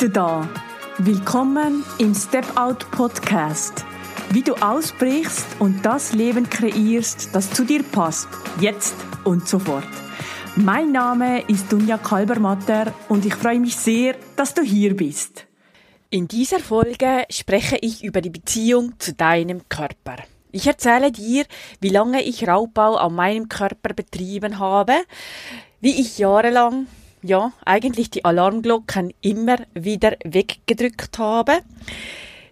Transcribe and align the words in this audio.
du 0.00 0.08
da. 0.08 0.48
Willkommen 0.96 1.84
im 1.98 2.14
Step 2.14 2.56
Out 2.56 2.90
Podcast. 2.90 3.84
Wie 4.30 4.40
du 4.40 4.54
ausbrichst 4.54 5.44
und 5.58 5.84
das 5.84 6.14
Leben 6.14 6.48
kreierst, 6.48 7.34
das 7.34 7.52
zu 7.52 7.66
dir 7.66 7.82
passt, 7.82 8.26
jetzt 8.60 8.94
und 9.24 9.46
sofort. 9.46 9.84
Mein 10.56 10.92
Name 10.92 11.42
ist 11.48 11.70
Dunja 11.70 11.98
Kalbermatter 11.98 12.94
und 13.10 13.26
ich 13.26 13.34
freue 13.34 13.60
mich 13.60 13.76
sehr, 13.76 14.16
dass 14.36 14.54
du 14.54 14.62
hier 14.62 14.96
bist. 14.96 15.46
In 16.08 16.26
dieser 16.26 16.60
Folge 16.60 17.26
spreche 17.28 17.76
ich 17.82 18.02
über 18.02 18.22
die 18.22 18.30
Beziehung 18.30 18.98
zu 18.98 19.12
deinem 19.12 19.68
Körper. 19.68 20.16
Ich 20.50 20.66
erzähle 20.66 21.12
dir, 21.12 21.44
wie 21.82 21.90
lange 21.90 22.22
ich 22.22 22.48
Raubbau 22.48 22.96
an 22.96 23.14
meinem 23.14 23.50
Körper 23.50 23.92
betrieben 23.92 24.60
habe, 24.60 24.94
wie 25.80 26.00
ich 26.00 26.16
jahrelang, 26.16 26.86
ja, 27.22 27.52
eigentlich 27.64 28.10
die 28.10 28.24
Alarmglocken 28.24 29.12
immer 29.20 29.56
wieder 29.74 30.16
weggedrückt 30.24 31.18
habe, 31.18 31.58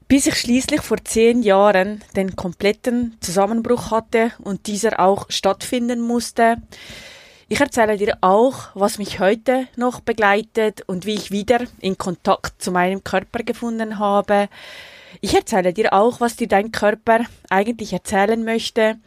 bis 0.09 0.27
ich 0.27 0.37
schließlich 0.37 0.81
vor 0.81 0.99
zehn 1.05 1.43
Jahren 1.43 2.03
den 2.17 2.37
kompletten 2.37 3.17
Zusammenbruch 3.21 3.91
hatte 3.91 4.33
und 4.39 4.67
dieser 4.67 5.01
auch 5.01 5.27
stattfinden 5.29 6.01
musste. 6.01 6.57
Ich 7.49 7.61
erzähle 7.61 7.97
dir 7.97 8.19
auch, 8.21 8.69
was 8.75 8.99
mich 8.99 9.21
heute 9.21 9.69
noch 9.77 10.01
begleitet 10.01 10.83
und 10.87 11.07
wie 11.07 11.15
ich 11.15 11.31
wieder 11.31 11.61
in 11.81 11.97
Kontakt 11.97 12.61
zu 12.61 12.71
meinem 12.71 13.05
Körper 13.05 13.43
gefunden 13.43 13.99
habe, 13.99 14.49
ich 15.21 15.35
erzähle 15.35 15.73
dir 15.73 15.93
auch, 15.93 16.21
was 16.21 16.37
dir 16.37 16.49
dein 16.49 16.73
Körper 16.73 17.21
eigentlich 17.51 17.93
erzählen 17.93 18.45
möchte, 18.45 18.99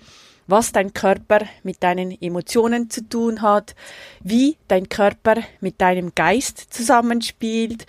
was 0.52 0.72
dein 0.72 0.94
Körper 0.94 1.40
mit 1.64 1.82
deinen 1.82 2.12
Emotionen 2.22 2.90
zu 2.90 3.08
tun 3.08 3.42
hat, 3.42 3.76
wie 4.22 4.58
dein 4.68 4.90
Körper 4.90 5.38
mit 5.62 5.82
deinem 5.82 6.14
Geist 6.14 6.74
zusammenspielt 6.74 7.86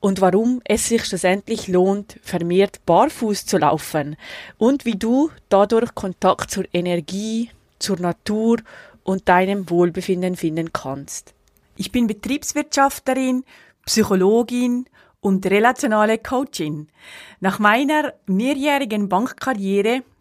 und 0.00 0.20
warum 0.20 0.60
es 0.64 0.88
sich 0.88 1.04
schlussendlich 1.04 1.68
lohnt, 1.68 2.18
vermehrt 2.22 2.84
barfuß 2.86 3.46
zu 3.46 3.58
laufen 3.58 4.16
und 4.58 4.84
wie 4.84 4.96
du 4.96 5.30
dadurch 5.48 5.94
Kontakt 5.94 6.50
zur 6.50 6.64
Energie, 6.72 7.50
zur 7.78 7.98
Natur 7.98 8.58
und 9.02 9.28
deinem 9.28 9.68
Wohlbefinden 9.70 10.36
finden 10.36 10.72
kannst. 10.72 11.34
Ich 11.76 11.90
bin 11.90 12.06
Betriebswirtschafterin, 12.06 13.44
Psychologin 13.86 14.86
und 15.20 15.46
relationale 15.46 16.18
Coachin. 16.18 16.88
Nach 17.40 17.58
meiner 17.58 18.12
mehrjährigen 18.26 19.08
Bankkarriere 19.08 20.02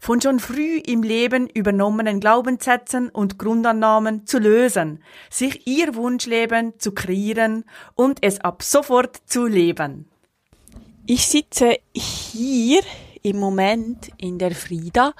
von 0.00 0.20
schon 0.20 0.40
früh 0.40 0.78
im 0.78 1.02
Leben 1.02 1.48
übernommenen 1.48 2.20
Glaubenssätzen 2.20 3.08
und 3.08 3.38
Grundannahmen 3.38 4.26
zu 4.26 4.38
lösen, 4.38 5.02
sich 5.30 5.66
ihr 5.66 5.94
Wunschleben 5.94 6.74
zu 6.78 6.92
kreieren 6.92 7.64
und 7.94 8.18
es 8.22 8.40
ab 8.40 8.62
sofort 8.62 9.20
zu 9.26 9.46
leben. 9.46 10.08
Ich 11.06 11.26
sitze 11.26 11.78
hier 11.92 12.80
im 13.22 13.38
Moment 13.38 14.10
in 14.16 14.38
der 14.38 14.52
Frieda 14.52 15.12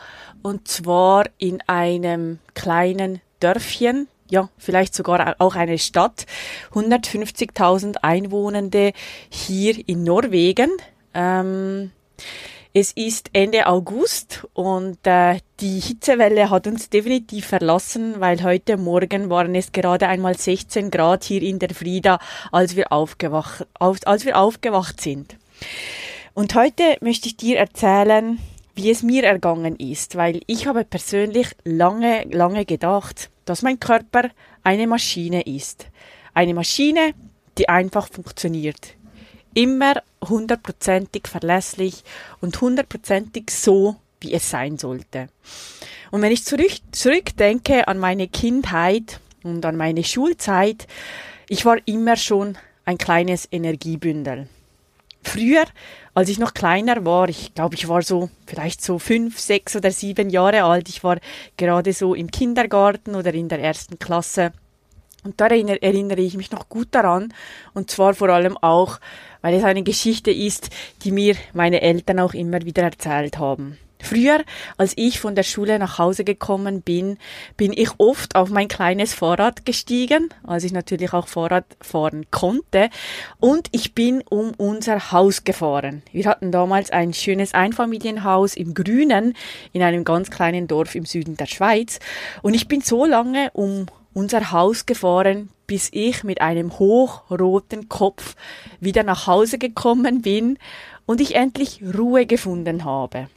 und 0.43 0.69
zwar 0.69 1.25
in 1.39 1.61
einem 1.67 2.39
kleinen 2.55 3.21
Dörfchen, 3.41 4.09
ja, 4.31 4.49
vielleicht 4.57 4.95
sogar 4.95 5.37
auch 5.39 5.57
eine 5.57 5.79
Stadt, 5.79 6.27
150.000 6.73 7.97
Einwohnende 8.03 8.93
hier 9.29 9.77
in 9.89 10.05
Norwegen. 10.05 10.71
Ähm, 11.13 11.91
es 12.73 12.93
ist 12.93 13.31
Ende 13.33 13.67
August 13.67 14.47
und 14.55 15.05
äh, 15.05 15.41
die 15.59 15.81
Hitzewelle 15.81 16.51
hat 16.51 16.69
uns 16.69 16.89
definitiv 16.89 17.47
verlassen, 17.47 18.21
weil 18.21 18.45
heute 18.45 18.77
Morgen 18.77 19.29
waren 19.29 19.57
es 19.57 19.73
gerade 19.73 20.07
einmal 20.07 20.37
16 20.37 20.91
Grad 20.93 21.25
hier 21.25 21.43
in 21.43 21.59
der 21.59 21.71
Frieda, 21.71 22.21
als 22.53 22.77
wir 22.77 22.93
aufgewacht, 22.93 23.67
auf, 23.75 23.99
als 24.05 24.25
wir 24.25 24.39
aufgewacht 24.39 25.01
sind. 25.01 25.37
Und 26.33 26.55
heute 26.55 26.97
möchte 27.01 27.27
ich 27.27 27.37
dir 27.37 27.59
erzählen, 27.59 28.39
wie 28.77 28.91
es 28.91 29.03
mir 29.03 29.25
ergangen 29.25 29.75
ist, 29.75 30.15
weil 30.15 30.41
ich 30.47 30.69
habe 30.69 30.85
persönlich 30.85 31.49
lange, 31.65 32.23
lange 32.31 32.65
gedacht, 32.65 33.31
dass 33.47 33.63
mein 33.63 33.81
Körper 33.81 34.31
eine 34.63 34.87
Maschine 34.87 35.43
ist. 35.43 35.89
Eine 36.35 36.55
Maschine, 36.55 37.15
die 37.59 37.69
einfach 37.69 38.09
funktioniert 38.09 38.95
immer 39.55 40.03
hundertprozentig 40.23 41.29
verlässlich 41.29 42.05
und 42.41 42.61
hundertprozentig 42.61 43.51
so, 43.51 43.97
wie 44.21 44.35
es 44.35 44.51
sein 44.51 44.79
sollte. 44.79 45.29
Und 46.11 46.23
wenn 46.23 46.33
ich 46.33 46.45
zurück, 46.45 46.73
zurückdenke 46.93 47.89
an 47.89 47.99
meine 47.99 48.29
Kindheit 48.29 49.21
und 49.43 49.65
an 49.65 49.77
meine 49.77 50.05
Schulzeit, 50.05 50.87
ich 51.49 51.65
war 51.65 51.79
immer 51.87 52.17
schon 52.17 52.59
ein 52.85 52.99
kleines 52.99 53.49
Energiebündel. 53.51 54.49
Früher, 55.23 55.65
als 56.15 56.29
ich 56.29 56.39
noch 56.39 56.55
kleiner 56.55 57.05
war, 57.05 57.29
ich 57.29 57.55
glaube, 57.55 57.75
ich 57.75 57.89
war 57.89 58.03
so 58.03 58.31
vielleicht 58.47 58.83
so 58.83 58.99
fünf, 58.99 59.39
sechs 59.39 59.77
oder 59.77 59.91
sieben 59.91 60.31
Jahre 60.31 60.65
alt, 60.65 60.89
ich 60.89 61.05
war 61.05 61.19
gerade 61.57 61.93
so 61.93 62.15
im 62.15 62.31
Kindergarten 62.31 63.15
oder 63.15 63.33
in 63.35 63.49
der 63.49 63.61
ersten 63.61 63.99
Klasse. 63.99 64.53
Und 65.25 65.41
da 65.41 65.47
erinnere 65.47 66.21
ich 66.21 66.37
mich 66.37 66.51
noch 66.51 66.69
gut 66.69 66.89
daran, 66.93 67.35
und 67.75 67.91
zwar 67.91 68.15
vor 68.15 68.31
allem 68.31 68.57
auch, 68.57 68.99
weil 69.43 69.55
es 69.55 69.65
eine 69.65 69.83
Geschichte 69.83 70.31
ist, 70.31 70.71
die 71.05 71.13
mir 71.13 71.37
meine 71.53 71.83
Eltern 71.83 72.21
auch 72.21 72.35
immer 72.35 72.63
wieder 72.63 72.83
erzählt 72.83 73.39
haben. 73.39 73.77
Früher, 74.03 74.43
als 74.79 74.95
ich 74.97 75.21
von 75.21 75.35
der 75.35 75.43
Schule 75.43 75.79
nach 75.79 75.99
Hause 75.99 76.25
gekommen 76.25 76.81
bin, 76.81 77.19
bin 77.59 77.75
ich 77.75 77.91
oft 77.99 78.35
auf 78.35 78.49
mein 78.49 78.67
kleines 78.67 79.13
Fahrrad 79.13 79.67
gestiegen, 79.67 80.31
als 80.43 80.65
ich 80.65 80.73
natürlich 80.73 81.13
auch 81.13 81.29
Fahrrad 81.29 81.67
fahren 81.83 82.25
konnte, 82.31 82.89
und 83.41 83.69
ich 83.73 83.95
bin 83.95 84.23
um 84.31 84.53
unser 84.57 85.13
Haus 85.13 85.45
gefahren. 85.45 86.03
Wir 86.13 86.25
hatten 86.25 86.51
damals 86.51 86.91
ein 86.91 87.13
schönes 87.13 87.53
Einfamilienhaus 87.53 88.57
im 88.57 88.73
Grünen 88.73 89.35
in 89.75 89.83
einem 89.83 90.05
ganz 90.05 90.31
kleinen 90.31 90.67
Dorf 90.67 90.95
im 90.95 91.05
Süden 91.05 91.37
der 91.37 91.47
Schweiz, 91.47 92.01
und 92.41 92.55
ich 92.55 92.69
bin 92.69 92.81
so 92.81 93.05
lange 93.05 93.51
um 93.53 93.85
unser 94.13 94.53
Haus 94.53 94.87
gefahren, 94.87 95.51
bis 95.67 95.89
ich 95.93 96.25
mit 96.25 96.41
einem 96.41 96.79
hochroten 96.79 97.89
Kopf 97.89 98.35
wieder 98.81 99.03
nach 99.03 99.27
Hause 99.27 99.59
gekommen 99.59 100.23
bin 100.23 100.59
und 101.07 101.21
ich 101.21 101.35
endlich 101.35 101.83
Ruhe 101.97 102.27
gefunden 102.27 102.85
habe. 102.85 103.29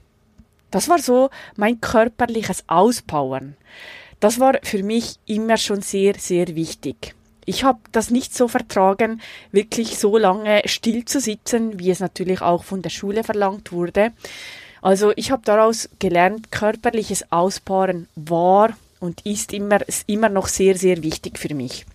Das 0.72 0.90
war 0.90 1.00
so 1.00 1.30
mein 1.56 1.80
körperliches 1.82 2.64
Auspowern. 2.68 3.56
Das 4.20 4.40
war 4.40 4.54
für 4.64 4.82
mich 4.82 5.18
immer 5.26 5.58
schon 5.58 5.82
sehr, 5.82 6.16
sehr 6.18 6.56
wichtig. 6.56 7.14
Ich 7.46 7.64
habe 7.64 7.80
das 7.92 8.10
nicht 8.10 8.34
so 8.34 8.48
vertragen, 8.48 9.22
wirklich 9.52 10.00
so 10.00 10.18
lange 10.18 10.62
still 10.66 11.06
zu 11.06 11.20
sitzen, 11.20 11.78
wie 11.78 11.92
es 11.92 12.00
natürlich 12.00 12.42
auch 12.42 12.64
von 12.64 12.82
der 12.82 12.90
Schule 12.90 13.24
verlangt 13.24 13.72
wurde. 13.72 14.14
Also 14.82 15.14
ich 15.16 15.32
habe 15.32 15.44
daraus 15.46 15.90
gelernt, 16.00 16.52
körperliches 16.52 17.32
Auspowern 17.32 18.08
war 18.16 18.70
und 19.04 19.26
ist 19.26 19.52
immer, 19.52 19.86
ist 19.86 20.08
immer 20.08 20.30
noch 20.30 20.48
sehr, 20.48 20.78
sehr 20.78 21.04
wichtig 21.04 21.38
für 21.38 21.54
mich. 21.54 21.86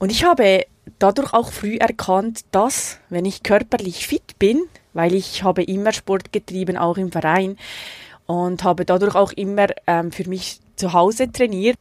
Und 0.00 0.10
ich 0.10 0.24
habe 0.24 0.66
dadurch 0.98 1.32
auch 1.32 1.52
früh 1.52 1.76
erkannt, 1.76 2.40
dass, 2.50 2.98
wenn 3.10 3.24
ich 3.24 3.44
körperlich 3.44 4.08
fit 4.08 4.40
bin, 4.40 4.64
weil 4.92 5.14
ich 5.14 5.44
habe 5.44 5.62
immer 5.62 5.92
Sport 5.92 6.32
getrieben, 6.32 6.76
auch 6.76 6.96
im 6.96 7.12
Verein, 7.12 7.56
und 8.26 8.64
habe 8.64 8.84
dadurch 8.84 9.14
auch 9.14 9.30
immer 9.32 9.68
ähm, 9.86 10.10
für 10.10 10.28
mich 10.28 10.58
zu 10.74 10.92
Hause 10.92 11.30
trainiert. 11.30 11.78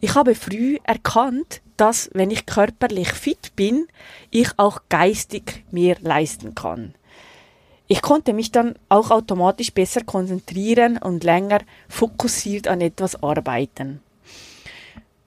Ich 0.00 0.14
habe 0.14 0.34
früh 0.34 0.78
erkannt, 0.84 1.60
dass, 1.76 2.08
wenn 2.14 2.30
ich 2.30 2.46
körperlich 2.46 3.12
fit 3.12 3.54
bin, 3.54 3.86
ich 4.30 4.48
auch 4.56 4.80
geistig 4.88 5.64
mehr 5.70 5.96
leisten 6.00 6.54
kann. 6.54 6.94
Ich 7.92 8.02
konnte 8.02 8.34
mich 8.34 8.52
dann 8.52 8.76
auch 8.88 9.10
automatisch 9.10 9.74
besser 9.74 10.04
konzentrieren 10.04 10.96
und 10.96 11.24
länger 11.24 11.58
fokussiert 11.88 12.68
an 12.68 12.80
etwas 12.80 13.20
arbeiten. 13.20 14.00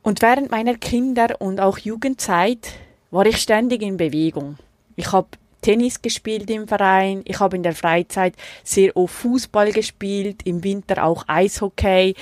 Und 0.02 0.22
während 0.22 0.50
meiner 0.50 0.76
Kinder- 0.76 1.42
und 1.42 1.60
auch 1.60 1.78
Jugendzeit 1.78 2.72
war 3.12 3.26
ich 3.26 3.36
ständig 3.36 3.82
in 3.82 3.98
Bewegung. 3.98 4.56
Ich 4.96 5.12
habe 5.12 5.28
Tennis 5.62 6.02
gespielt 6.02 6.50
im 6.50 6.66
Verein, 6.66 7.24
ich 7.26 7.42
habe 7.42 7.58
in 7.58 7.64
der 7.64 7.76
Freizeit 7.76 8.34
sehr 8.64 8.96
oft 8.96 9.14
Fußball 9.14 9.74
gespielt, 9.74 10.44
im 10.46 10.64
Winter 10.64 11.04
auch 11.04 11.26
Eishockey. 11.28 12.16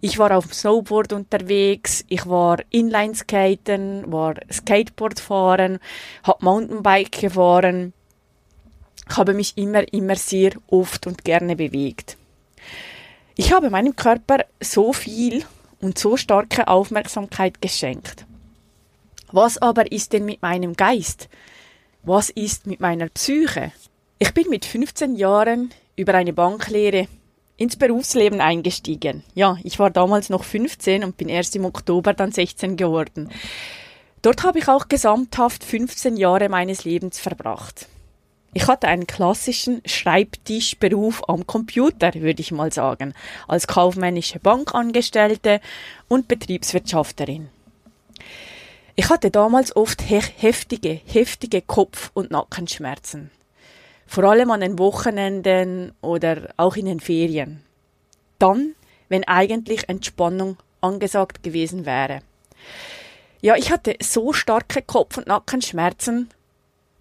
Ich 0.00 0.18
war 0.18 0.36
auf 0.36 0.46
dem 0.46 0.54
Snowboard 0.54 1.12
unterwegs, 1.12 2.04
ich 2.08 2.26
war 2.26 2.58
Inlineskaten, 2.70 4.10
war 4.10 4.34
Skateboard 4.50 5.20
fahren, 5.20 5.78
habe 6.24 6.44
Mountainbike 6.44 7.12
gefahren 7.12 7.92
habe 9.08 9.34
mich 9.34 9.56
immer, 9.56 9.92
immer 9.92 10.16
sehr 10.16 10.52
oft 10.68 11.06
und 11.06 11.24
gerne 11.24 11.56
bewegt. 11.56 12.16
Ich 13.36 13.52
habe 13.52 13.70
meinem 13.70 13.96
Körper 13.96 14.44
so 14.60 14.92
viel 14.92 15.44
und 15.80 15.98
so 15.98 16.16
starke 16.16 16.68
Aufmerksamkeit 16.68 17.60
geschenkt. 17.60 18.26
Was 19.32 19.58
aber 19.58 19.90
ist 19.90 20.12
denn 20.12 20.24
mit 20.24 20.42
meinem 20.42 20.74
Geist? 20.74 21.28
Was 22.02 22.30
ist 22.30 22.66
mit 22.66 22.80
meiner 22.80 23.08
Psyche? 23.08 23.72
Ich 24.18 24.32
bin 24.32 24.48
mit 24.48 24.64
15 24.64 25.16
Jahren 25.16 25.70
über 25.96 26.14
eine 26.14 26.32
Banklehre 26.32 27.08
ins 27.56 27.76
Berufsleben 27.76 28.40
eingestiegen. 28.40 29.22
Ja, 29.34 29.58
ich 29.62 29.78
war 29.78 29.90
damals 29.90 30.30
noch 30.30 30.44
15 30.44 31.04
und 31.04 31.16
bin 31.16 31.28
erst 31.28 31.56
im 31.56 31.64
Oktober 31.64 32.14
dann 32.14 32.32
16 32.32 32.76
geworden. 32.76 33.30
Dort 34.22 34.42
habe 34.42 34.58
ich 34.58 34.68
auch 34.68 34.88
gesamthaft 34.88 35.64
15 35.64 36.16
Jahre 36.16 36.48
meines 36.48 36.84
Lebens 36.84 37.18
verbracht. 37.18 37.88
Ich 38.56 38.68
hatte 38.68 38.86
einen 38.86 39.08
klassischen 39.08 39.82
Schreibtischberuf 39.84 41.28
am 41.28 41.44
Computer, 41.44 42.14
würde 42.14 42.40
ich 42.40 42.52
mal 42.52 42.72
sagen, 42.72 43.12
als 43.48 43.66
kaufmännische 43.66 44.38
Bankangestellte 44.38 45.60
und 46.06 46.28
Betriebswirtschafterin. 46.28 47.48
Ich 48.94 49.10
hatte 49.10 49.32
damals 49.32 49.74
oft 49.74 50.08
heftige, 50.08 51.00
heftige 51.04 51.62
Kopf- 51.62 52.12
und 52.14 52.30
Nackenschmerzen. 52.30 53.32
Vor 54.06 54.22
allem 54.22 54.52
an 54.52 54.60
den 54.60 54.78
Wochenenden 54.78 55.92
oder 56.00 56.54
auch 56.56 56.76
in 56.76 56.86
den 56.86 57.00
Ferien. 57.00 57.64
Dann, 58.38 58.76
wenn 59.08 59.24
eigentlich 59.24 59.88
Entspannung 59.88 60.58
angesagt 60.80 61.42
gewesen 61.42 61.86
wäre. 61.86 62.20
Ja, 63.40 63.56
ich 63.56 63.72
hatte 63.72 63.96
so 64.00 64.32
starke 64.32 64.80
Kopf- 64.80 65.18
und 65.18 65.26
Nackenschmerzen, 65.26 66.30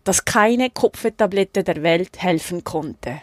dass 0.03 0.25
keine 0.25 0.69
Kopfetablette 0.69 1.63
der 1.63 1.83
Welt 1.83 2.21
helfen 2.21 2.63
konnte. 2.63 3.21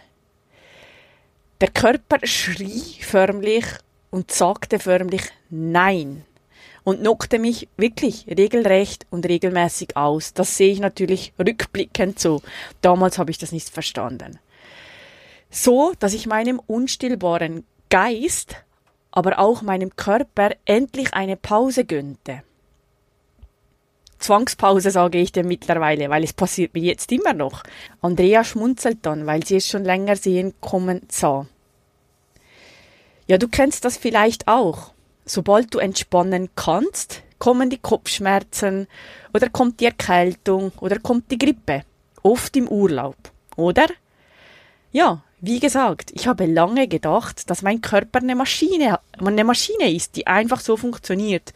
Der 1.61 1.69
Körper 1.69 2.27
schrie 2.27 3.03
förmlich 3.03 3.65
und 4.11 4.31
sagte 4.31 4.79
förmlich 4.79 5.23
Nein 5.51 6.25
und 6.85 7.01
knockte 7.01 7.39
mich 7.39 7.69
wirklich 7.77 8.27
regelrecht 8.27 9.07
und 9.11 9.27
regelmäßig 9.27 9.97
aus. 9.97 10.33
Das 10.33 10.57
sehe 10.57 10.73
ich 10.73 10.81
natürlich 10.81 11.33
rückblickend 11.39 12.19
so. 12.19 12.43
Damals 12.81 13.19
habe 13.19 13.31
ich 13.31 13.39
das 13.39 13.53
nicht 13.53 13.69
verstanden. 13.69 14.39
So, 15.51 15.93
dass 15.99 16.15
ich 16.15 16.27
meinem 16.27 16.61
unstillbaren 16.67 17.65
Geist, 17.91 18.57
aber 19.11 19.39
auch 19.39 19.63
meinem 19.63 19.97
Körper 19.97 20.51
endlich 20.65 21.13
eine 21.13 21.37
Pause 21.37 21.85
gönnte. 21.85 22.43
Zwangspause 24.21 24.91
sage 24.91 25.19
ich 25.19 25.33
dem 25.33 25.49
mittlerweile, 25.49 26.11
weil 26.11 26.25
es 26.25 26.33
passiert 26.33 26.75
mir 26.75 26.83
jetzt 26.83 27.11
immer 27.11 27.33
noch. 27.33 27.63
Andrea 28.01 28.45
schmunzelt 28.45 28.99
dann, 29.03 29.27
weil 29.27 29.45
sie 29.45 29.57
es 29.57 29.69
schon 29.69 29.85
länger 29.85 30.17
sehen 30.17 30.55
kommen 30.61 31.03
sah. 31.09 31.47
Ja, 33.27 33.39
du 33.39 33.49
kennst 33.49 33.85
das 33.85 33.97
vielleicht 33.97 34.47
auch. 34.47 34.93
Sobald 35.25 35.75
du 35.75 35.79
entspannen 35.79 36.51
kannst, 36.55 37.23
kommen 37.39 37.71
die 37.71 37.79
Kopfschmerzen 37.79 38.89
oder 39.33 39.49
kommt 39.49 39.81
die 39.81 39.87
Erkältung 39.87 40.73
oder 40.81 40.99
kommt 40.99 41.31
die 41.31 41.39
Grippe. 41.39 41.85
Oft 42.23 42.57
im 42.57 42.69
Urlaub, 42.69 43.17
oder? 43.57 43.87
Ja, 44.93 45.23
wie 45.41 45.61
gesagt, 45.61 46.11
ich 46.13 46.27
habe 46.27 46.45
lange 46.45 46.87
gedacht, 46.87 47.49
dass 47.49 47.63
mein 47.63 47.81
Körper 47.81 48.19
eine 48.19 48.35
Maschine, 48.35 49.01
eine 49.19 49.45
Maschine 49.45 49.91
ist, 49.91 50.17
die 50.17 50.27
einfach 50.27 50.61
so 50.61 50.77
funktioniert 50.77 51.55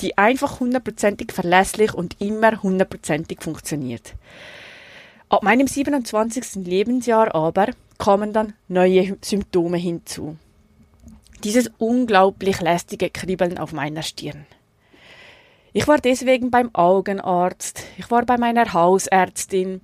die 0.00 0.16
einfach 0.16 0.60
hundertprozentig 0.60 1.32
verlässlich 1.32 1.94
und 1.94 2.20
immer 2.20 2.62
hundertprozentig 2.62 3.42
funktioniert. 3.42 4.14
Ab 5.28 5.42
meinem 5.42 5.66
27. 5.66 6.64
Lebensjahr 6.64 7.34
aber 7.34 7.68
kamen 7.98 8.32
dann 8.32 8.54
neue 8.68 9.16
Symptome 9.20 9.76
hinzu. 9.76 10.36
Dieses 11.44 11.70
unglaublich 11.78 12.60
lästige 12.60 13.10
Kribbeln 13.10 13.58
auf 13.58 13.72
meiner 13.72 14.02
Stirn. 14.02 14.46
Ich 15.72 15.86
war 15.86 15.98
deswegen 15.98 16.50
beim 16.50 16.74
Augenarzt, 16.74 17.82
ich 17.98 18.10
war 18.10 18.24
bei 18.24 18.38
meiner 18.38 18.72
Hausärztin, 18.72 19.80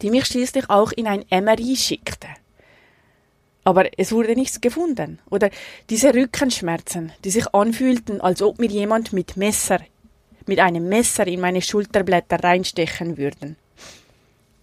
die 0.00 0.10
mich 0.10 0.26
schließlich 0.26 0.70
auch 0.70 0.92
in 0.92 1.06
ein 1.06 1.24
MRI 1.30 1.76
schickte 1.76 2.28
aber 3.64 3.98
es 3.98 4.12
wurde 4.12 4.34
nichts 4.34 4.60
gefunden. 4.60 5.18
Oder 5.30 5.50
diese 5.90 6.14
Rückenschmerzen, 6.14 7.12
die 7.24 7.30
sich 7.30 7.54
anfühlten, 7.54 8.20
als 8.20 8.42
ob 8.42 8.58
mir 8.58 8.68
jemand 8.68 9.12
mit 9.12 9.36
Messer, 9.36 9.80
mit 10.46 10.58
einem 10.58 10.88
Messer 10.88 11.26
in 11.26 11.40
meine 11.40 11.62
Schulterblätter 11.62 12.42
reinstechen 12.42 13.18
würden. 13.18 13.56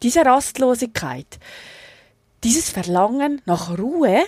Diese 0.01 0.25
Rastlosigkeit, 0.25 1.39
dieses 2.44 2.69
Verlangen 2.69 3.42
nach 3.45 3.77
Ruhe, 3.77 4.24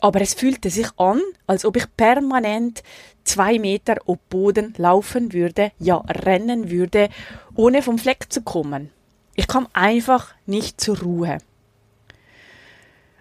aber 0.00 0.20
es 0.20 0.34
fühlte 0.34 0.70
sich 0.70 0.88
an, 0.96 1.20
als 1.46 1.64
ob 1.64 1.76
ich 1.76 1.84
permanent 1.96 2.82
zwei 3.24 3.58
Meter 3.58 3.96
ob 4.06 4.28
Boden 4.28 4.74
laufen 4.76 5.32
würde, 5.32 5.72
ja 5.78 5.96
rennen 5.98 6.70
würde, 6.70 7.08
ohne 7.54 7.82
vom 7.82 7.98
Fleck 7.98 8.32
zu 8.32 8.42
kommen. 8.42 8.90
Ich 9.34 9.46
kam 9.46 9.68
einfach 9.72 10.34
nicht 10.46 10.80
zur 10.80 11.00
Ruhe. 11.00 11.38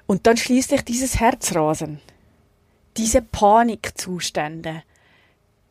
Und 0.10 0.26
dann 0.26 0.38
schließlich 0.38 0.82
dieses 0.82 1.20
Herzrasen, 1.20 2.00
diese 2.98 3.22
Panikzustände, 3.22 4.82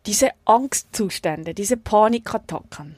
diese 0.07 0.31
Angstzustände, 0.45 1.55
diese 1.55 1.77
Panikattacken. 1.77 2.95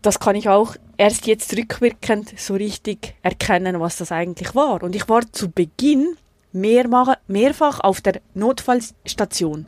Das 0.00 0.18
kann 0.18 0.36
ich 0.36 0.48
auch 0.48 0.76
erst 0.96 1.26
jetzt 1.26 1.54
rückwirkend 1.54 2.32
so 2.40 2.54
richtig 2.54 3.14
erkennen, 3.20 3.78
was 3.78 3.98
das 3.98 4.10
eigentlich 4.10 4.54
war. 4.54 4.82
Und 4.82 4.96
ich 4.96 5.06
war 5.10 5.30
zu 5.30 5.50
Beginn 5.50 6.16
mehrfach 6.52 7.80
auf 7.80 8.00
der 8.00 8.22
Notfallstation. 8.32 9.66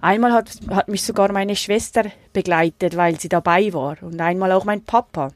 Einmal 0.00 0.32
hat, 0.32 0.50
hat 0.70 0.88
mich 0.88 1.04
sogar 1.04 1.30
meine 1.30 1.54
Schwester 1.54 2.10
begleitet, 2.32 2.96
weil 2.96 3.20
sie 3.20 3.28
dabei 3.28 3.72
war, 3.72 4.02
und 4.02 4.20
einmal 4.20 4.50
auch 4.50 4.64
mein 4.64 4.82
Papa 4.82 5.30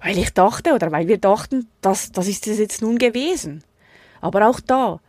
weil 0.00 0.18
ich 0.18 0.32
dachte 0.32 0.74
oder 0.74 0.92
weil 0.92 1.08
wir 1.08 1.18
dachten, 1.18 1.68
dass 1.80 2.12
das 2.12 2.28
ist 2.28 2.46
es 2.46 2.58
jetzt 2.58 2.82
nun 2.82 2.98
gewesen. 2.98 3.64
Aber 4.20 4.48
auch 4.48 4.60
da, 4.60 5.00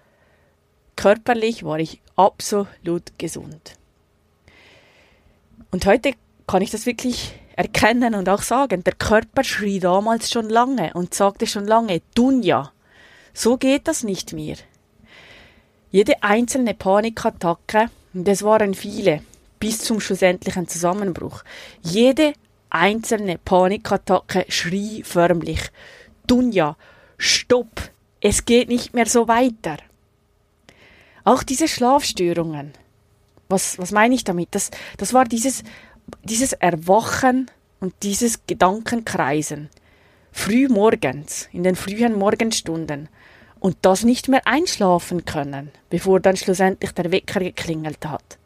körperlich 0.95 1.63
war 1.63 1.79
ich 1.79 2.01
absolut 2.15 3.17
gesund. 3.17 3.75
Und 5.71 5.85
heute 5.85 6.13
kann 6.47 6.61
ich 6.61 6.71
das 6.71 6.85
wirklich 6.85 7.39
erkennen 7.55 8.15
und 8.15 8.27
auch 8.29 8.41
sagen, 8.41 8.83
der 8.83 8.93
Körper 8.93 9.43
schrie 9.43 9.79
damals 9.79 10.31
schon 10.31 10.49
lange 10.49 10.93
und 10.93 11.13
sagte 11.13 11.45
schon 11.45 11.65
lange, 11.67 12.01
Dunja, 12.15 12.71
so 13.33 13.57
geht 13.57 13.87
das 13.87 14.03
nicht 14.03 14.33
mehr. 14.33 14.55
Jede 15.91 16.23
einzelne 16.23 16.73
Panikattacke, 16.73 17.89
und 18.13 18.27
es 18.27 18.43
waren 18.43 18.73
viele, 18.73 19.21
bis 19.59 19.79
zum 19.79 19.99
schlussendlichen 19.99 20.67
Zusammenbruch, 20.67 21.43
jede 21.81 22.33
einzelne 22.69 23.37
Panikattacke 23.37 24.45
schrie 24.49 25.03
förmlich. 25.03 25.71
Dunja, 26.27 26.75
stopp, 27.17 27.91
es 28.21 28.45
geht 28.45 28.69
nicht 28.69 28.93
mehr 28.93 29.05
so 29.05 29.27
weiter. 29.27 29.77
Auch 31.23 31.43
diese 31.43 31.67
Schlafstörungen. 31.67 32.73
Was, 33.49 33.77
was 33.79 33.91
meine 33.91 34.15
ich 34.15 34.23
damit? 34.23 34.49
Das, 34.51 34.71
das 34.97 35.13
war 35.13 35.25
dieses, 35.25 35.63
dieses 36.23 36.53
Erwachen 36.53 37.49
und 37.79 37.93
dieses 38.03 38.45
Gedankenkreisen. 38.45 39.69
Früh 40.31 40.67
morgens, 40.67 41.49
in 41.51 41.63
den 41.63 41.75
frühen 41.75 42.13
Morgenstunden. 42.13 43.09
Und 43.59 43.77
das 43.81 44.03
nicht 44.03 44.29
mehr 44.29 44.45
einschlafen 44.45 45.25
können, 45.25 45.71
bevor 45.89 46.19
dann 46.19 46.37
schlussendlich 46.37 46.91
der 46.91 47.11
Wecker 47.11 47.41
geklingelt 47.41 48.05
hat 48.05 48.39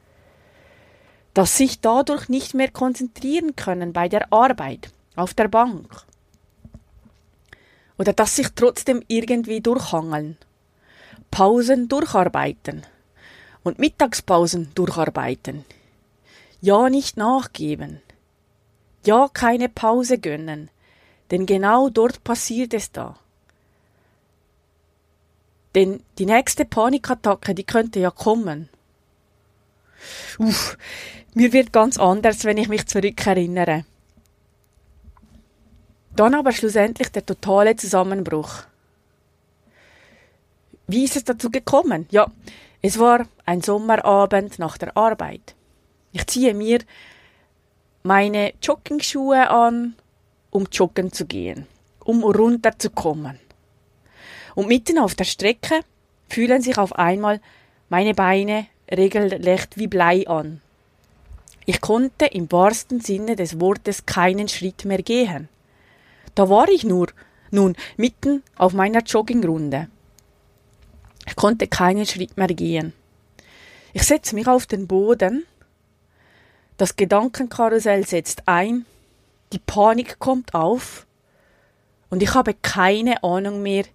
dass 1.33 1.57
sich 1.57 1.81
dadurch 1.81 2.29
nicht 2.29 2.53
mehr 2.53 2.69
konzentrieren 2.69 3.55
können 3.55 3.93
bei 3.93 4.07
der 4.07 4.31
Arbeit, 4.31 4.91
auf 5.15 5.33
der 5.33 5.47
Bank. 5.47 5.89
Oder 7.97 8.13
dass 8.13 8.35
sich 8.35 8.49
trotzdem 8.55 9.03
irgendwie 9.07 9.61
durchhangeln. 9.61 10.37
Pausen 11.31 11.87
durcharbeiten. 11.87 12.83
Und 13.63 13.79
Mittagspausen 13.79 14.71
durcharbeiten. 14.75 15.65
Ja, 16.61 16.89
nicht 16.89 17.17
nachgeben. 17.17 18.01
Ja, 19.05 19.29
keine 19.33 19.69
Pause 19.69 20.17
gönnen. 20.17 20.69
Denn 21.31 21.45
genau 21.45 21.89
dort 21.89 22.23
passiert 22.23 22.73
es 22.73 22.91
da. 22.91 23.17
Denn 25.75 26.03
die 26.19 26.25
nächste 26.25 26.65
Panikattacke, 26.65 27.55
die 27.55 27.63
könnte 27.63 27.99
ja 27.99 28.11
kommen. 28.11 28.69
Uff, 30.39 30.77
mir 31.33 31.53
wird 31.53 31.73
ganz 31.73 31.97
anders, 31.97 32.43
wenn 32.45 32.57
ich 32.57 32.69
mich 32.69 32.85
zurückerinnere. 32.85 33.85
Dann 36.15 36.35
aber 36.35 36.51
schlussendlich 36.51 37.09
der 37.09 37.25
totale 37.25 37.75
Zusammenbruch. 37.75 38.63
Wie 40.87 41.03
ist 41.03 41.15
es 41.15 41.23
dazu 41.23 41.49
gekommen? 41.49 42.07
Ja, 42.11 42.27
es 42.81 42.99
war 42.99 43.25
ein 43.45 43.61
Sommerabend 43.61 44.59
nach 44.59 44.77
der 44.77 44.95
Arbeit. 44.95 45.55
Ich 46.11 46.27
ziehe 46.27 46.53
mir 46.53 46.79
meine 48.03 48.53
Joggingschuhe 48.61 49.49
an, 49.49 49.95
um 50.51 50.67
joggen 50.71 51.11
zu 51.11 51.25
gehen, 51.25 51.65
um 52.03 52.23
runterzukommen. 52.23 53.39
Und 54.53 54.67
mitten 54.67 54.99
auf 54.99 55.15
der 55.15 55.23
Strecke 55.23 55.79
fühlen 56.29 56.61
sich 56.61 56.77
auf 56.77 56.93
einmal 56.93 57.41
meine 57.89 58.13
Beine 58.13 58.67
regelrecht 58.95 59.77
wie 59.77 59.87
Blei 59.87 60.27
an. 60.27 60.61
Ich 61.65 61.81
konnte 61.81 62.25
im 62.25 62.51
wahrsten 62.51 62.99
Sinne 62.99 63.35
des 63.35 63.59
Wortes 63.59 64.05
keinen 64.05 64.47
Schritt 64.47 64.85
mehr 64.85 65.01
gehen. 65.01 65.47
Da 66.35 66.49
war 66.49 66.67
ich 66.67 66.83
nur, 66.83 67.07
nun, 67.51 67.75
mitten 67.95 68.43
auf 68.57 68.73
meiner 68.73 69.01
Joggingrunde. 69.01 69.87
Ich 71.25 71.35
konnte 71.35 71.67
keinen 71.67 72.05
Schritt 72.05 72.35
mehr 72.35 72.47
gehen. 72.47 72.93
Ich 73.93 74.03
setze 74.03 74.35
mich 74.35 74.47
auf 74.47 74.65
den 74.65 74.87
Boden, 74.87 75.45
das 76.77 76.95
Gedankenkarussell 76.95 78.05
setzt 78.05 78.47
ein, 78.47 78.85
die 79.53 79.59
Panik 79.59 80.17
kommt 80.17 80.55
auf 80.55 81.05
und 82.09 82.23
ich 82.23 82.33
habe 82.33 82.55
keine 82.55 83.23
Ahnung 83.23 83.61
mehr, 83.61 83.85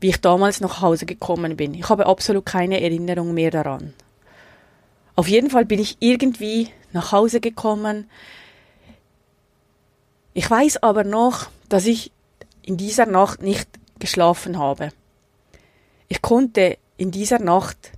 wie 0.00 0.10
ich 0.10 0.20
damals 0.20 0.60
nach 0.60 0.80
Hause 0.80 1.06
gekommen 1.06 1.56
bin. 1.56 1.74
Ich 1.74 1.88
habe 1.88 2.06
absolut 2.06 2.46
keine 2.46 2.80
Erinnerung 2.80 3.34
mehr 3.34 3.50
daran. 3.50 3.92
Auf 5.14 5.28
jeden 5.28 5.50
Fall 5.50 5.64
bin 5.64 5.78
ich 5.78 5.96
irgendwie 6.00 6.68
nach 6.92 7.12
Hause 7.12 7.40
gekommen. 7.40 8.08
Ich 10.34 10.50
weiß 10.50 10.82
aber 10.82 11.04
noch, 11.04 11.48
dass 11.68 11.86
ich 11.86 12.12
in 12.62 12.76
dieser 12.76 13.06
Nacht 13.06 13.42
nicht 13.42 13.68
geschlafen 13.98 14.58
habe. 14.58 14.90
Ich 16.08 16.22
konnte 16.22 16.78
in 16.96 17.10
dieser 17.10 17.38
Nacht 17.38 17.92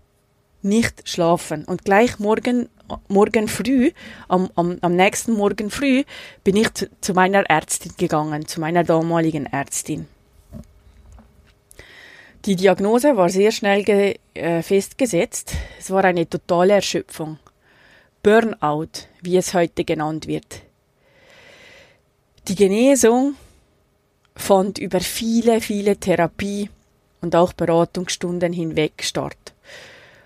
nicht 0.63 1.09
schlafen 1.09 1.65
und 1.65 1.85
gleich 1.85 2.19
morgen 2.19 2.69
morgen 3.09 3.49
früh, 3.49 3.93
am, 4.29 4.51
am, 4.55 4.79
am 4.81 4.97
nächsten 4.97 5.33
Morgen 5.33 5.71
früh, 5.71 6.05
bin 6.43 6.57
ich 6.57 6.73
zu, 6.75 6.89
zu 7.01 7.15
meiner 7.15 7.43
Ärztin 7.49 7.93
gegangen, 7.97 8.47
zu 8.47 8.61
meiner 8.61 8.85
damaligen 8.85 9.47
Ärztin. 9.47 10.07
Die 12.47 12.57
Diagnose 12.57 13.17
war 13.17 13.31
sehr 13.31 13.51
schnell 13.53 14.17
äh, 14.35 14.63
festgesetzt. 14.63 15.55
Es 15.79 15.91
war 15.91 16.05
eine 16.05 16.29
totale 16.29 16.75
Erschöpfung. 16.75 17.39
Burnout, 18.23 19.09
wie 19.23 19.39
es 19.39 19.55
heute 19.55 19.85
genannt 19.85 20.27
wird. 20.27 20.61
Die 22.49 22.55
Genesung 22.55 23.37
fand 24.37 24.79
über 24.79 25.01
viele, 25.01 25.63
viele 25.63 25.97
Therapie- 25.97 26.69
und 27.23 27.35
auch 27.35 27.55
Beratungsstunden 27.55 28.53
hinweg 28.53 29.03
statt. 29.03 29.55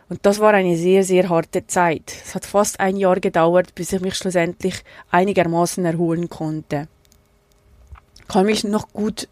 Und 0.08 0.26
das 0.26 0.40
war 0.40 0.54
eine 0.54 0.76
sehr, 0.76 1.04
sehr 1.04 1.28
harte 1.28 1.68
Zeit. 1.68 2.12
Es 2.24 2.34
hat 2.34 2.46
fast 2.46 2.80
ein 2.80 2.96
Jahr 2.96 3.20
gedauert, 3.20 3.76
bis 3.76 3.92
ich 3.92 4.00
mich 4.00 4.16
schlussendlich 4.16 4.82
einigermaßen 5.12 5.84
erholen 5.84 6.28
konnte. 6.28 6.88
Ich 8.20 8.26
kann 8.26 8.46
mich 8.46 8.64
noch 8.64 8.88
gut 8.92 9.28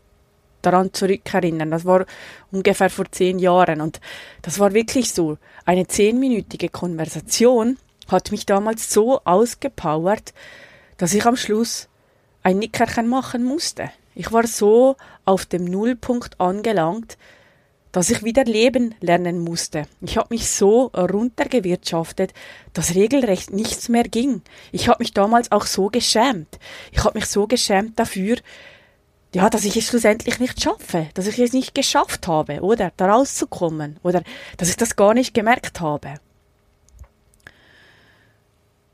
daran 0.66 0.92
zurückerinnern. 0.92 1.70
Das 1.70 1.84
war 1.84 2.06
ungefähr 2.50 2.90
vor 2.90 3.10
zehn 3.10 3.38
Jahren 3.38 3.80
und 3.80 4.00
das 4.42 4.58
war 4.58 4.74
wirklich 4.74 5.12
so. 5.12 5.38
Eine 5.64 5.86
zehnminütige 5.86 6.68
Konversation 6.68 7.78
hat 8.08 8.30
mich 8.32 8.46
damals 8.46 8.92
so 8.92 9.20
ausgepowert, 9.24 10.34
dass 10.96 11.14
ich 11.14 11.24
am 11.26 11.36
Schluss 11.36 11.88
ein 12.42 12.58
Nickerchen 12.58 13.08
machen 13.08 13.44
musste. 13.44 13.90
Ich 14.14 14.32
war 14.32 14.46
so 14.46 14.96
auf 15.24 15.46
dem 15.46 15.64
Nullpunkt 15.64 16.40
angelangt, 16.40 17.18
dass 17.92 18.10
ich 18.10 18.22
wieder 18.22 18.44
leben 18.44 18.94
lernen 19.00 19.38
musste. 19.38 19.86
Ich 20.02 20.18
habe 20.18 20.28
mich 20.30 20.50
so 20.50 20.88
runtergewirtschaftet, 20.88 22.34
dass 22.72 22.94
regelrecht 22.94 23.52
nichts 23.52 23.88
mehr 23.88 24.04
ging. 24.04 24.42
Ich 24.70 24.88
habe 24.88 24.98
mich 24.98 25.12
damals 25.12 25.50
auch 25.50 25.64
so 25.64 25.88
geschämt. 25.88 26.58
Ich 26.92 27.04
habe 27.04 27.18
mich 27.18 27.26
so 27.26 27.46
geschämt 27.46 27.98
dafür, 27.98 28.36
ja, 29.36 29.50
dass 29.50 29.66
ich 29.66 29.76
es 29.76 29.84
schlussendlich 29.84 30.40
nicht 30.40 30.62
schaffe, 30.62 31.08
dass 31.12 31.26
ich 31.26 31.38
es 31.38 31.52
nicht 31.52 31.74
geschafft 31.74 32.26
habe, 32.26 32.62
oder 32.62 32.90
da 32.96 33.12
rauszukommen, 33.12 33.98
oder 34.02 34.22
dass 34.56 34.70
ich 34.70 34.78
das 34.78 34.96
gar 34.96 35.12
nicht 35.12 35.34
gemerkt 35.34 35.82
habe. 35.82 36.14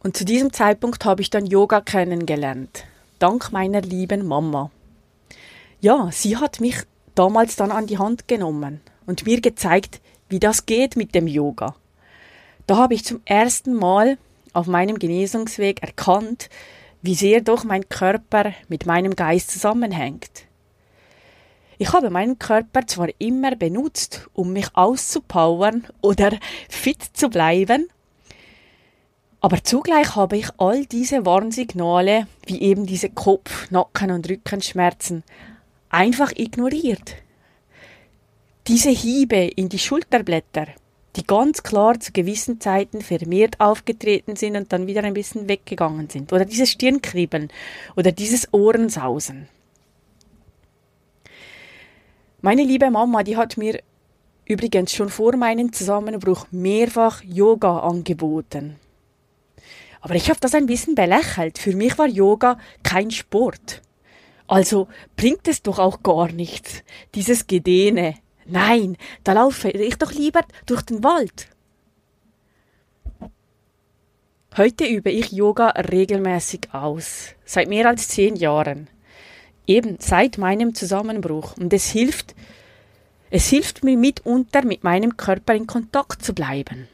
Und 0.02 0.16
zu 0.16 0.24
diesem 0.24 0.52
Zeitpunkt 0.52 1.04
habe 1.04 1.22
ich 1.22 1.30
dann 1.30 1.46
Yoga 1.46 1.80
kennengelernt, 1.80 2.86
dank 3.20 3.52
meiner 3.52 3.82
lieben 3.82 4.26
Mama. 4.26 4.72
Ja, 5.80 6.10
sie 6.10 6.36
hat 6.36 6.60
mich 6.60 6.76
damals 7.14 7.54
dann 7.54 7.70
an 7.70 7.86
die 7.86 7.98
Hand 7.98 8.26
genommen 8.26 8.80
und 9.06 9.24
mir 9.24 9.40
gezeigt, 9.40 10.00
wie 10.28 10.40
das 10.40 10.66
geht 10.66 10.96
mit 10.96 11.14
dem 11.14 11.28
Yoga. 11.28 11.76
Da 12.66 12.78
habe 12.78 12.94
ich 12.94 13.04
zum 13.04 13.20
ersten 13.26 13.74
Mal 13.74 14.18
auf 14.54 14.66
meinem 14.66 14.98
Genesungsweg 14.98 15.82
erkannt, 15.82 16.48
wie 17.02 17.14
sehr 17.14 17.40
doch 17.40 17.64
mein 17.64 17.88
Körper 17.88 18.52
mit 18.68 18.86
meinem 18.86 19.14
Geist 19.14 19.50
zusammenhängt. 19.50 20.46
Ich 21.78 21.92
habe 21.92 22.10
meinen 22.10 22.38
Körper 22.38 22.86
zwar 22.86 23.08
immer 23.18 23.56
benutzt, 23.56 24.28
um 24.32 24.52
mich 24.52 24.68
auszupowern 24.74 25.84
oder 26.00 26.30
fit 26.68 27.02
zu 27.12 27.28
bleiben, 27.28 27.88
aber 29.40 29.64
zugleich 29.64 30.14
habe 30.14 30.36
ich 30.36 30.48
all 30.58 30.86
diese 30.86 31.26
Warnsignale, 31.26 32.28
wie 32.46 32.60
eben 32.60 32.86
diese 32.86 33.10
Kopf-, 33.10 33.68
Nacken- 33.72 34.12
und 34.12 34.30
Rückenschmerzen, 34.30 35.24
einfach 35.90 36.30
ignoriert. 36.36 37.16
Diese 38.68 38.90
Hiebe 38.90 39.38
in 39.38 39.68
die 39.68 39.80
Schulterblätter, 39.80 40.68
die 41.16 41.26
ganz 41.26 41.62
klar 41.62 42.00
zu 42.00 42.12
gewissen 42.12 42.60
Zeiten 42.60 43.02
vermehrt 43.02 43.60
aufgetreten 43.60 44.36
sind 44.36 44.56
und 44.56 44.72
dann 44.72 44.86
wieder 44.86 45.04
ein 45.04 45.14
bisschen 45.14 45.48
weggegangen 45.48 46.08
sind. 46.08 46.32
Oder 46.32 46.44
dieses 46.44 46.70
Stirnkribbeln 46.70 47.50
oder 47.96 48.12
dieses 48.12 48.52
Ohrensausen. 48.52 49.48
Meine 52.40 52.64
liebe 52.64 52.90
Mama, 52.90 53.22
die 53.22 53.36
hat 53.36 53.56
mir 53.56 53.80
übrigens 54.46 54.92
schon 54.92 55.10
vor 55.10 55.36
meinem 55.36 55.72
Zusammenbruch 55.72 56.46
mehrfach 56.50 57.22
Yoga 57.22 57.80
angeboten. 57.80 58.76
Aber 60.00 60.16
ich 60.16 60.28
habe 60.28 60.40
das 60.40 60.54
ein 60.54 60.66
bisschen 60.66 60.94
belächelt. 60.94 61.58
Für 61.58 61.76
mich 61.76 61.96
war 61.98 62.08
Yoga 62.08 62.58
kein 62.82 63.10
Sport. 63.10 63.82
Also 64.48 64.88
bringt 65.16 65.46
es 65.46 65.62
doch 65.62 65.78
auch 65.78 66.02
gar 66.02 66.32
nichts, 66.32 66.82
dieses 67.14 67.46
Gedehne, 67.46 68.16
Nein, 68.46 68.96
da 69.24 69.32
laufe 69.32 69.70
ich 69.70 69.96
doch 69.96 70.12
lieber 70.12 70.42
durch 70.66 70.82
den 70.82 71.02
Wald. 71.04 71.48
Heute 74.56 74.84
übe 74.84 75.10
ich 75.10 75.32
Yoga 75.32 75.68
regelmäßig 75.70 76.74
aus, 76.74 77.28
seit 77.44 77.68
mehr 77.68 77.88
als 77.88 78.08
zehn 78.08 78.36
Jahren. 78.36 78.88
Eben 79.66 79.96
seit 79.98 80.36
meinem 80.36 80.74
Zusammenbruch. 80.74 81.56
Und 81.56 81.72
es 81.72 81.90
hilft, 81.90 82.34
es 83.30 83.48
hilft 83.48 83.82
mir 83.82 83.96
mitunter, 83.96 84.64
mit 84.66 84.84
meinem 84.84 85.16
Körper 85.16 85.54
in 85.54 85.66
Kontakt 85.66 86.22
zu 86.22 86.34
bleiben. 86.34 86.86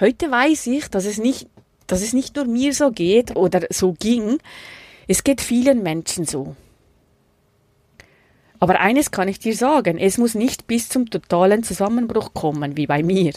Heute 0.00 0.30
weiß 0.30 0.66
ich, 0.66 0.88
dass 0.88 1.04
es 1.04 1.18
nicht, 1.18 1.48
dass 1.86 2.02
es 2.02 2.12
nicht 2.12 2.34
nur 2.34 2.46
mir 2.46 2.74
so 2.74 2.90
geht 2.90 3.36
oder 3.36 3.66
so 3.70 3.92
ging. 3.92 4.38
Es 5.06 5.22
geht 5.22 5.40
vielen 5.40 5.82
Menschen 5.82 6.24
so. 6.24 6.56
Aber 8.58 8.80
eines 8.80 9.10
kann 9.10 9.28
ich 9.28 9.38
dir 9.38 9.54
sagen, 9.54 9.98
es 9.98 10.18
muss 10.18 10.34
nicht 10.34 10.66
bis 10.66 10.88
zum 10.88 11.10
totalen 11.10 11.62
Zusammenbruch 11.62 12.32
kommen, 12.34 12.76
wie 12.76 12.86
bei 12.86 13.02
mir. 13.02 13.32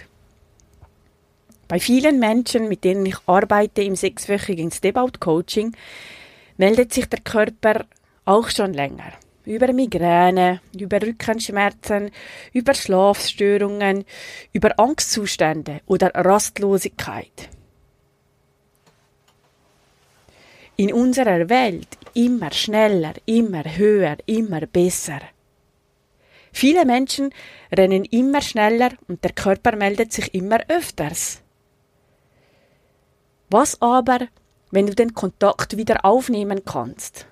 Bei 1.67 1.79
vielen 1.79 2.19
Menschen, 2.19 2.67
mit 2.67 2.83
denen 2.83 3.05
ich 3.05 3.17
arbeite 3.27 3.83
im 3.83 3.95
sechswöchigen 3.95 4.71
Step-Out-Coaching, 4.71 5.75
meldet 6.57 6.93
sich 6.93 7.05
der 7.07 7.19
Körper 7.19 7.85
auch 8.25 8.49
schon 8.49 8.73
länger. 8.73 9.13
Über 9.45 9.71
Migräne, 9.71 10.61
über 10.77 11.01
Rückenschmerzen, 11.01 12.11
über 12.53 12.73
Schlafstörungen, 12.73 14.03
über 14.51 14.79
Angstzustände 14.79 15.81
oder 15.85 16.11
Rastlosigkeit. 16.13 17.49
In 20.75 20.91
unserer 20.91 21.49
Welt 21.49 21.99
immer 22.13 22.51
schneller, 22.51 23.13
immer 23.25 23.63
höher, 23.63 24.18
immer 24.25 24.62
besser. 24.62 25.22
Viele 26.51 26.86
Menschen 26.86 27.34
rennen 27.72 28.06
immer 28.06 28.42
schneller 28.42 28.92
und 29.08 29.24
der 29.24 29.32
Körper 29.32 29.75
meldet 29.75 30.12
sich 30.12 30.34
immer 30.34 30.60
öfters. 30.68 31.42
Was 33.50 33.82
aber, 33.82 34.28
wenn 34.72 34.88
du 34.88 34.96
den 34.96 35.13
Kontakt 35.13 35.78
wieder 35.78 36.06
aufnehmen 36.06 36.63
kannst? 36.66 37.28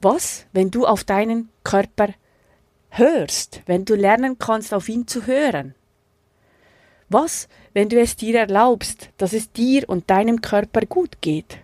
Was, 0.00 0.46
wenn 0.52 0.70
du 0.70 0.86
auf 0.86 1.04
deinen 1.04 1.50
Körper 1.64 2.14
hörst, 2.90 3.62
wenn 3.66 3.84
du 3.84 3.94
lernen 3.94 4.38
kannst, 4.38 4.72
auf 4.72 4.88
ihn 4.88 5.06
zu 5.06 5.26
hören? 5.26 5.74
Was, 7.08 7.48
wenn 7.72 7.88
du 7.88 8.00
es 8.00 8.16
dir 8.16 8.38
erlaubst, 8.38 9.10
dass 9.16 9.32
es 9.32 9.50
dir 9.52 9.88
und 9.88 10.10
deinem 10.10 10.40
Körper 10.40 10.82
gut 10.82 11.20
geht? 11.20 11.58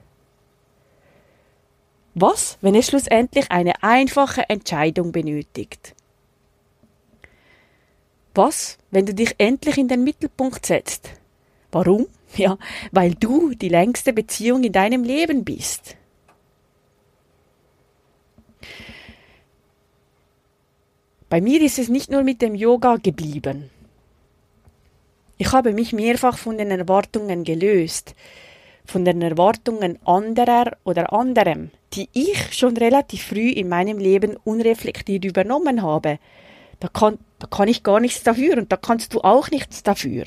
Was, 2.15 2.59
wenn 2.61 2.77
es 2.77 2.87
schlussendlich 2.87 3.51
eine 3.51 3.83
einfache 3.83 4.49
Entscheidung 4.49 5.11
benötigt? 5.11 5.95
Was, 8.35 8.79
wenn 8.91 9.07
du 9.07 9.15
dich 9.15 9.35
endlich 9.39 9.79
in 9.79 9.89
den 9.89 10.05
Mittelpunkt 10.05 10.65
setzt? 10.67 11.11
Warum? 11.71 12.07
Ja, 12.37 12.59
weil 12.91 13.15
du 13.15 13.55
die 13.55 13.69
längste 13.69 14.13
Beziehung 14.13 14.65
in 14.65 14.73
deinem 14.73 15.05
Leben 15.05 15.45
bist. 15.45 15.97
Bei 21.29 21.41
mir 21.41 21.63
ist 21.63 21.79
es 21.79 21.89
nicht 21.89 22.11
nur 22.11 22.25
mit 22.25 22.43
dem 22.43 22.57
Yoga 22.57 22.97
geblieben. 22.97 23.71
Ich 25.39 25.53
habe 25.53 25.73
mich 25.73 25.93
mehrfach 25.93 26.37
von 26.37 26.59
den 26.59 26.73
Erwartungen 26.73 27.45
gelöst, 27.45 28.17
von 28.85 29.05
den 29.05 29.23
Erwartungen 29.23 30.01
anderer 30.05 30.77
oder 30.83 31.13
anderem, 31.13 31.71
die 31.95 32.09
ich 32.13 32.55
schon 32.55 32.77
relativ 32.77 33.25
früh 33.25 33.51
in 33.51 33.69
meinem 33.69 33.99
Leben 33.99 34.37
unreflektiert 34.45 35.25
übernommen 35.25 35.83
habe. 35.83 36.19
Da 36.81 36.89
kann, 36.89 37.19
da 37.39 37.47
kann 37.47 37.69
ich 37.69 37.83
gar 37.83 38.01
nichts 38.01 38.23
dafür 38.23 38.59
und 38.59 38.73
da 38.73 38.77
kannst 38.77 39.15
du 39.15 39.21
auch 39.21 39.51
nichts 39.51 39.83
dafür. 39.83 40.25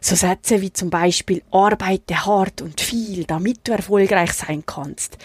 So 0.00 0.16
Sätze 0.16 0.62
wie 0.62 0.72
zum 0.72 0.88
Beispiel 0.88 1.42
arbeite 1.50 2.24
hart 2.24 2.62
und 2.62 2.80
viel, 2.80 3.24
damit 3.24 3.60
du 3.64 3.72
erfolgreich 3.72 4.32
sein 4.32 4.64
kannst. 4.64 5.18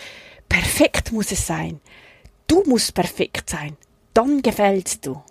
Perfekt 0.50 1.14
muss 1.14 1.32
es 1.32 1.48
sein. 1.48 1.80
Du 2.48 2.64
musst 2.66 2.94
perfekt 2.94 3.50
sein. 3.50 3.78
Dann 4.14 4.42
gefällst 4.42 5.06
du. 5.06 5.24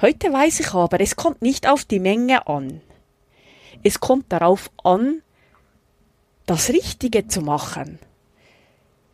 Heute 0.00 0.32
weiß 0.32 0.60
ich 0.60 0.72
aber, 0.74 1.00
es 1.00 1.16
kommt 1.16 1.42
nicht 1.42 1.68
auf 1.68 1.84
die 1.84 1.98
Menge 1.98 2.46
an. 2.46 2.80
Es 3.82 3.98
kommt 3.98 4.32
darauf 4.32 4.70
an, 4.84 5.22
das 6.46 6.68
Richtige 6.70 7.26
zu 7.26 7.42
machen. 7.42 7.98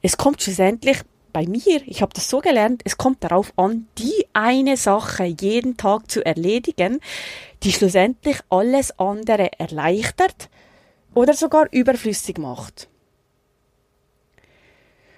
Es 0.07 0.19
kommt 0.19 0.43
schlussendlich 0.43 0.99
bei 1.33 1.47
mir, 1.47 1.81
ich 1.87 2.03
habe 2.03 2.13
das 2.13 2.29
so 2.29 2.41
gelernt, 2.41 2.83
es 2.85 2.99
kommt 2.99 3.25
darauf 3.25 3.55
an, 3.57 3.89
die 3.97 4.27
eine 4.35 4.77
Sache 4.77 5.25
jeden 5.25 5.79
Tag 5.79 6.11
zu 6.11 6.23
erledigen, 6.23 7.01
die 7.63 7.73
schlussendlich 7.73 8.37
alles 8.51 8.99
andere 8.99 9.59
erleichtert 9.59 10.51
oder 11.15 11.33
sogar 11.33 11.69
überflüssig 11.73 12.37
macht. 12.37 12.91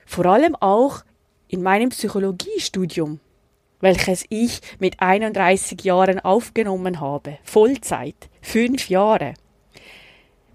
Vor 0.06 0.26
allem 0.26 0.54
auch 0.54 1.02
in 1.48 1.64
meinem 1.64 1.88
Psychologiestudium, 1.88 3.18
welches 3.80 4.24
ich 4.28 4.60
mit 4.78 5.00
31 5.00 5.82
Jahren 5.82 6.20
aufgenommen 6.20 7.00
habe, 7.00 7.38
Vollzeit, 7.42 8.30
fünf 8.40 8.88
Jahre. 8.88 9.34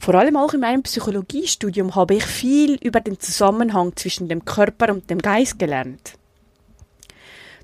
Vor 0.01 0.15
allem 0.15 0.35
auch 0.35 0.55
in 0.55 0.61
meinem 0.61 0.81
Psychologiestudium 0.81 1.93
habe 1.93 2.15
ich 2.15 2.23
viel 2.23 2.73
über 2.81 3.01
den 3.01 3.19
Zusammenhang 3.19 3.95
zwischen 3.95 4.27
dem 4.27 4.45
Körper 4.45 4.91
und 4.91 5.11
dem 5.11 5.19
Geist 5.19 5.59
gelernt. 5.59 6.13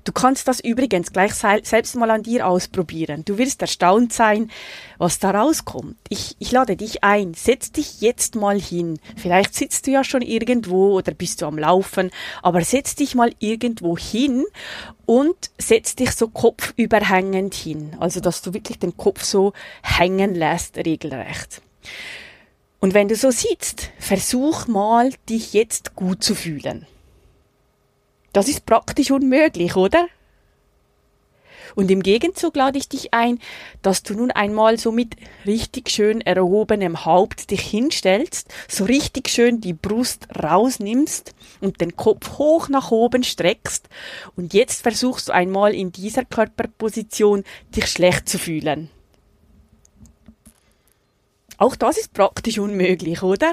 Du 0.04 0.12
kannst 0.12 0.46
das 0.46 0.60
übrigens 0.60 1.12
gleich 1.12 1.34
selbst 1.34 1.96
mal 1.96 2.12
an 2.12 2.22
dir 2.22 2.46
ausprobieren. 2.46 3.24
Du 3.24 3.38
wirst 3.38 3.60
erstaunt 3.60 4.12
sein, 4.12 4.52
was 4.98 5.18
da 5.18 5.32
rauskommt. 5.32 5.96
Ich, 6.10 6.36
ich 6.38 6.52
lade 6.52 6.76
dich 6.76 7.02
ein. 7.02 7.34
Setz 7.34 7.72
dich 7.72 8.00
jetzt 8.02 8.36
mal 8.36 8.60
hin. 8.60 9.00
Vielleicht 9.16 9.56
sitzt 9.56 9.88
du 9.88 9.90
ja 9.90 10.04
schon 10.04 10.22
irgendwo 10.22 10.92
oder 10.92 11.14
bist 11.14 11.42
du 11.42 11.46
am 11.46 11.58
Laufen, 11.58 12.12
aber 12.40 12.62
setz 12.62 12.94
dich 12.94 13.16
mal 13.16 13.32
irgendwo 13.40 13.98
hin 13.98 14.44
und 15.06 15.50
setz 15.58 15.96
dich 15.96 16.12
so 16.12 16.28
kopfüberhängend 16.28 17.54
hin. 17.54 17.96
Also, 17.98 18.20
dass 18.20 18.42
du 18.42 18.54
wirklich 18.54 18.78
den 18.78 18.96
Kopf 18.96 19.24
so 19.24 19.54
hängen 19.82 20.36
lässt, 20.36 20.76
regelrecht. 20.76 21.62
Und 22.80 22.94
wenn 22.94 23.08
du 23.08 23.16
so 23.16 23.30
sitzt, 23.30 23.90
versuch 23.98 24.66
mal, 24.66 25.12
dich 25.28 25.52
jetzt 25.52 25.96
gut 25.96 26.22
zu 26.22 26.34
fühlen. 26.34 26.86
Das 28.32 28.48
ist 28.48 28.66
praktisch 28.66 29.10
unmöglich, 29.10 29.74
oder? 29.74 30.06
Und 31.74 31.90
im 31.90 32.02
Gegenzug 32.02 32.56
lade 32.56 32.78
ich 32.78 32.88
dich 32.88 33.14
ein, 33.14 33.38
dass 33.82 34.02
du 34.02 34.14
nun 34.14 34.30
einmal 34.30 34.78
so 34.78 34.90
mit 34.90 35.16
richtig 35.46 35.90
schön 35.90 36.20
erhobenem 36.20 37.04
Haupt 37.04 37.50
dich 37.50 37.60
hinstellst, 37.60 38.52
so 38.68 38.84
richtig 38.84 39.28
schön 39.28 39.60
die 39.60 39.74
Brust 39.74 40.26
rausnimmst 40.42 41.34
und 41.60 41.80
den 41.80 41.96
Kopf 41.96 42.38
hoch 42.38 42.68
nach 42.68 42.90
oben 42.90 43.22
streckst. 43.22 43.88
Und 44.36 44.54
jetzt 44.54 44.82
versuchst 44.82 45.28
du 45.28 45.32
einmal 45.32 45.74
in 45.74 45.92
dieser 45.92 46.24
Körperposition 46.24 47.44
dich 47.74 47.86
schlecht 47.86 48.28
zu 48.28 48.38
fühlen. 48.38 48.90
Auch 51.58 51.76
das 51.76 51.98
ist 51.98 52.14
praktisch 52.14 52.58
unmöglich, 52.58 53.22
oder? 53.22 53.52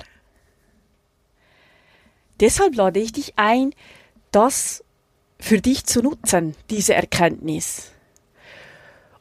Deshalb 2.39 2.75
lade 2.75 2.99
ich 2.99 3.11
dich 3.11 3.33
ein, 3.35 3.73
das 4.31 4.83
für 5.39 5.59
dich 5.59 5.85
zu 5.85 6.01
nutzen, 6.01 6.55
diese 6.69 6.93
Erkenntnis. 6.93 7.91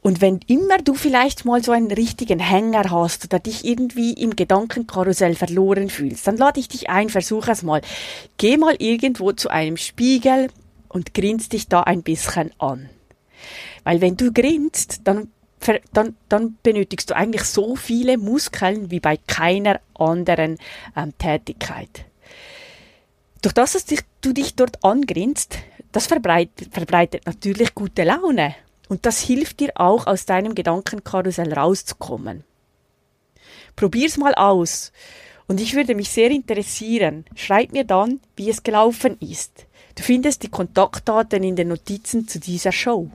Und 0.02 0.20
wenn 0.20 0.40
immer 0.46 0.78
du 0.78 0.92
vielleicht 0.92 1.46
mal 1.46 1.64
so 1.64 1.72
einen 1.72 1.90
richtigen 1.90 2.38
Hänger 2.38 2.90
hast 2.90 3.24
oder 3.24 3.38
dich 3.38 3.64
irgendwie 3.64 4.12
im 4.12 4.36
Gedankenkarussell 4.36 5.34
verloren 5.34 5.88
fühlst, 5.88 6.26
dann 6.26 6.36
lade 6.36 6.60
ich 6.60 6.68
dich 6.68 6.90
ein, 6.90 7.08
versuch 7.08 7.48
es 7.48 7.62
mal. 7.62 7.80
Geh 8.36 8.58
mal 8.58 8.76
irgendwo 8.78 9.32
zu 9.32 9.48
einem 9.48 9.78
Spiegel 9.78 10.50
und 10.88 11.14
grinst 11.14 11.54
dich 11.54 11.68
da 11.68 11.84
ein 11.84 12.02
bisschen 12.02 12.52
an. 12.58 12.90
Weil 13.82 14.02
wenn 14.02 14.18
du 14.18 14.30
grinst, 14.30 15.00
dann 15.04 15.30
dann, 15.92 16.16
dann 16.28 16.58
benötigst 16.62 17.10
du 17.10 17.16
eigentlich 17.16 17.44
so 17.44 17.76
viele 17.76 18.18
Muskeln 18.18 18.90
wie 18.90 19.00
bei 19.00 19.16
keiner 19.16 19.80
anderen 19.94 20.58
ähm, 20.96 21.16
Tätigkeit. 21.18 22.04
Durch 23.42 23.54
das, 23.54 23.72
dass 23.72 23.84
du 24.20 24.32
dich 24.32 24.54
dort 24.54 24.82
angrinst, 24.84 25.58
das 25.92 26.06
verbreitet, 26.06 26.72
verbreitet 26.72 27.26
natürlich 27.26 27.74
gute 27.74 28.04
Laune. 28.04 28.54
Und 28.88 29.06
das 29.06 29.20
hilft 29.20 29.60
dir 29.60 29.72
auch, 29.76 30.06
aus 30.06 30.26
deinem 30.26 30.54
Gedankenkarussell 30.54 31.52
rauszukommen. 31.52 32.44
Probier's 33.76 34.16
mal 34.16 34.34
aus. 34.34 34.92
Und 35.46 35.60
ich 35.60 35.74
würde 35.74 35.94
mich 35.94 36.08
sehr 36.10 36.30
interessieren. 36.30 37.24
Schreib 37.34 37.72
mir 37.72 37.84
dann, 37.84 38.20
wie 38.36 38.50
es 38.50 38.62
gelaufen 38.62 39.16
ist. 39.20 39.66
Du 39.94 40.02
findest 40.02 40.42
die 40.42 40.48
Kontaktdaten 40.48 41.44
in 41.44 41.56
den 41.56 41.68
Notizen 41.68 42.26
zu 42.26 42.40
dieser 42.40 42.72
Show. 42.72 43.10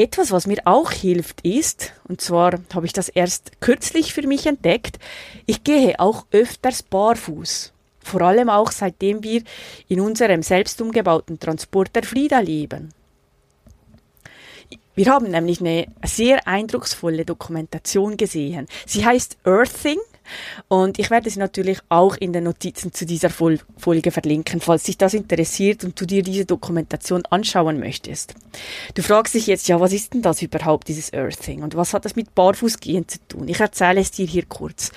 Etwas, 0.00 0.32
was 0.32 0.46
mir 0.46 0.62
auch 0.64 0.92
hilft, 0.92 1.42
ist, 1.42 1.92
und 2.08 2.22
zwar 2.22 2.58
habe 2.72 2.86
ich 2.86 2.94
das 2.94 3.10
erst 3.10 3.60
kürzlich 3.60 4.14
für 4.14 4.26
mich 4.26 4.46
entdeckt, 4.46 4.98
ich 5.44 5.62
gehe 5.62 6.00
auch 6.00 6.24
öfters 6.30 6.82
barfuß. 6.82 7.74
Vor 8.02 8.22
allem 8.22 8.48
auch 8.48 8.72
seitdem 8.72 9.22
wir 9.22 9.42
in 9.88 10.00
unserem 10.00 10.42
selbst 10.42 10.80
umgebauten 10.80 11.38
Transporter 11.38 12.02
Frieda 12.02 12.40
leben. 12.40 12.94
Wir 14.94 15.12
haben 15.12 15.32
nämlich 15.32 15.60
eine 15.60 15.86
sehr 16.02 16.48
eindrucksvolle 16.48 17.26
Dokumentation 17.26 18.16
gesehen. 18.16 18.68
Sie 18.86 19.04
heißt 19.04 19.36
Earthing 19.44 19.98
und 20.68 20.98
ich 20.98 21.10
werde 21.10 21.30
sie 21.30 21.38
natürlich 21.38 21.78
auch 21.88 22.16
in 22.16 22.32
den 22.32 22.44
Notizen 22.44 22.92
zu 22.92 23.06
dieser 23.06 23.30
Folge 23.30 24.10
verlinken, 24.10 24.60
falls 24.60 24.84
dich 24.84 24.98
das 24.98 25.14
interessiert 25.14 25.84
und 25.84 26.00
du 26.00 26.06
dir 26.06 26.22
diese 26.22 26.44
Dokumentation 26.44 27.24
anschauen 27.26 27.78
möchtest. 27.78 28.34
Du 28.94 29.02
fragst 29.02 29.34
dich 29.34 29.46
jetzt, 29.46 29.68
ja, 29.68 29.80
was 29.80 29.92
ist 29.92 30.14
denn 30.14 30.22
das 30.22 30.42
überhaupt, 30.42 30.88
dieses 30.88 31.12
Earthing? 31.12 31.62
Und 31.62 31.76
was 31.76 31.94
hat 31.94 32.04
das 32.04 32.16
mit 32.16 32.34
Barfußgehen 32.34 33.08
zu 33.08 33.18
tun? 33.28 33.48
Ich 33.48 33.60
erzähle 33.60 34.00
es 34.00 34.10
dir 34.10 34.26
hier 34.26 34.44
kurz. 34.46 34.92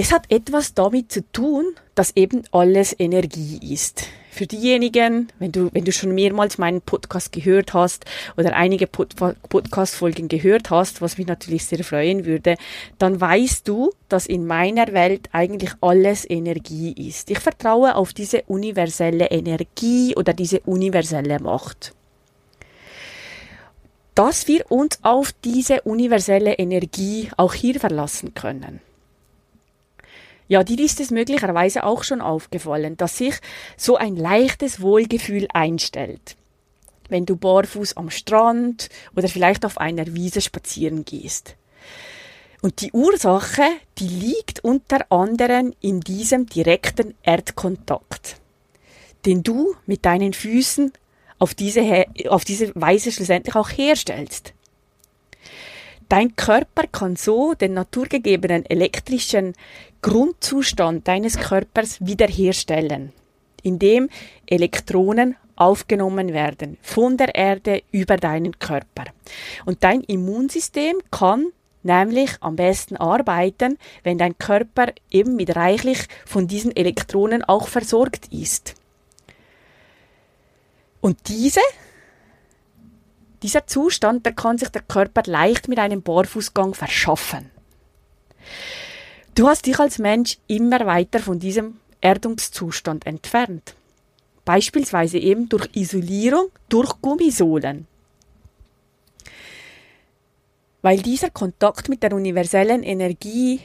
Es 0.00 0.12
hat 0.12 0.30
etwas 0.30 0.74
damit 0.74 1.10
zu 1.10 1.28
tun, 1.32 1.74
dass 1.96 2.14
eben 2.14 2.44
alles 2.52 2.94
Energie 2.96 3.58
ist. 3.74 4.06
Für 4.30 4.46
diejenigen, 4.46 5.26
wenn 5.40 5.50
du, 5.50 5.70
wenn 5.72 5.84
du 5.84 5.90
schon 5.90 6.14
mehrmals 6.14 6.56
meinen 6.56 6.80
Podcast 6.80 7.32
gehört 7.32 7.74
hast 7.74 8.04
oder 8.36 8.54
einige 8.54 8.86
Pod 8.86 9.16
Podcast-Folgen 9.16 10.28
gehört 10.28 10.70
hast, 10.70 11.02
was 11.02 11.18
mich 11.18 11.26
natürlich 11.26 11.64
sehr 11.64 11.82
freuen 11.82 12.26
würde, 12.26 12.54
dann 12.98 13.20
weißt 13.20 13.66
du, 13.66 13.90
dass 14.08 14.26
in 14.26 14.46
meiner 14.46 14.92
Welt 14.92 15.30
eigentlich 15.32 15.72
alles 15.80 16.24
Energie 16.30 16.92
ist. 17.08 17.28
Ich 17.28 17.40
vertraue 17.40 17.96
auf 17.96 18.12
diese 18.12 18.42
universelle 18.42 19.32
Energie 19.32 20.14
oder 20.14 20.32
diese 20.32 20.60
universelle 20.60 21.40
Macht 21.40 21.92
dass 24.14 24.48
wir 24.48 24.68
uns 24.72 24.98
auf 25.02 25.32
diese 25.44 25.82
universelle 25.82 26.54
Energie 26.54 27.30
auch 27.36 27.54
hier 27.54 27.78
verlassen 27.78 28.34
können. 28.34 28.80
Ja, 30.48 30.64
dir 30.64 30.80
ist 30.80 30.98
es 30.98 31.10
möglicherweise 31.10 31.84
auch 31.84 32.02
schon 32.02 32.22
aufgefallen, 32.22 32.96
dass 32.96 33.18
sich 33.18 33.34
so 33.76 33.96
ein 33.96 34.16
leichtes 34.16 34.80
Wohlgefühl 34.80 35.46
einstellt. 35.52 36.36
Wenn 37.10 37.26
du 37.26 37.36
barfuß 37.36 37.96
am 37.98 38.10
Strand 38.10 38.88
oder 39.14 39.28
vielleicht 39.28 39.64
auf 39.66 39.78
einer 39.78 40.14
Wiese 40.14 40.40
spazieren 40.40 41.04
gehst. 41.04 41.54
Und 42.60 42.80
die 42.80 42.92
Ursache, 42.92 43.62
die 43.98 44.08
liegt 44.08 44.64
unter 44.64 45.12
anderem 45.12 45.74
in 45.80 46.00
diesem 46.00 46.46
direkten 46.46 47.14
Erdkontakt, 47.22 48.36
den 49.26 49.42
du 49.42 49.74
mit 49.86 50.04
deinen 50.04 50.32
Füßen 50.32 50.92
auf 51.38 51.54
diese, 51.54 52.06
auf 52.28 52.44
diese 52.44 52.72
Weise 52.74 53.12
schlussendlich 53.12 53.54
auch 53.54 53.70
herstellst. 53.70 54.54
Dein 56.08 56.36
Körper 56.36 56.86
kann 56.86 57.16
so 57.16 57.52
den 57.52 57.74
naturgegebenen 57.74 58.64
elektrischen 58.64 59.54
Grundzustand 60.02 61.08
deines 61.08 61.38
Körpers 61.38 61.98
wiederherstellen, 62.00 63.12
indem 63.62 64.08
Elektronen 64.46 65.36
aufgenommen 65.56 66.32
werden 66.32 66.78
von 66.82 67.16
der 67.16 67.34
Erde 67.34 67.82
über 67.90 68.16
deinen 68.16 68.58
Körper. 68.58 69.04
Und 69.66 69.82
dein 69.82 70.02
Immunsystem 70.02 70.98
kann 71.10 71.46
nämlich 71.82 72.30
am 72.40 72.56
besten 72.56 72.96
arbeiten, 72.96 73.78
wenn 74.02 74.18
dein 74.18 74.38
Körper 74.38 74.92
eben 75.10 75.36
mit 75.36 75.56
reichlich 75.56 76.06
von 76.26 76.46
diesen 76.46 76.74
Elektronen 76.76 77.42
auch 77.42 77.68
versorgt 77.68 78.32
ist. 78.32 78.74
Und 81.00 81.28
diese, 81.28 81.60
dieser 83.42 83.66
Zustand, 83.66 84.26
der 84.26 84.32
kann 84.32 84.58
sich 84.58 84.68
der 84.68 84.82
Körper 84.82 85.22
leicht 85.26 85.68
mit 85.68 85.78
einem 85.78 86.02
Barfußgang 86.02 86.74
verschaffen. 86.74 87.50
Du 89.38 89.46
hast 89.46 89.66
dich 89.66 89.78
als 89.78 90.00
Mensch 90.00 90.38
immer 90.48 90.84
weiter 90.84 91.20
von 91.20 91.38
diesem 91.38 91.76
Erdungszustand 92.00 93.06
entfernt. 93.06 93.76
Beispielsweise 94.44 95.18
eben 95.18 95.48
durch 95.48 95.68
Isolierung 95.74 96.48
durch 96.68 97.00
Gummisohlen. 97.00 97.86
Weil 100.82 101.02
dieser 101.02 101.30
Kontakt 101.30 101.88
mit 101.88 102.02
der 102.02 102.14
universellen 102.14 102.82
Energie 102.82 103.60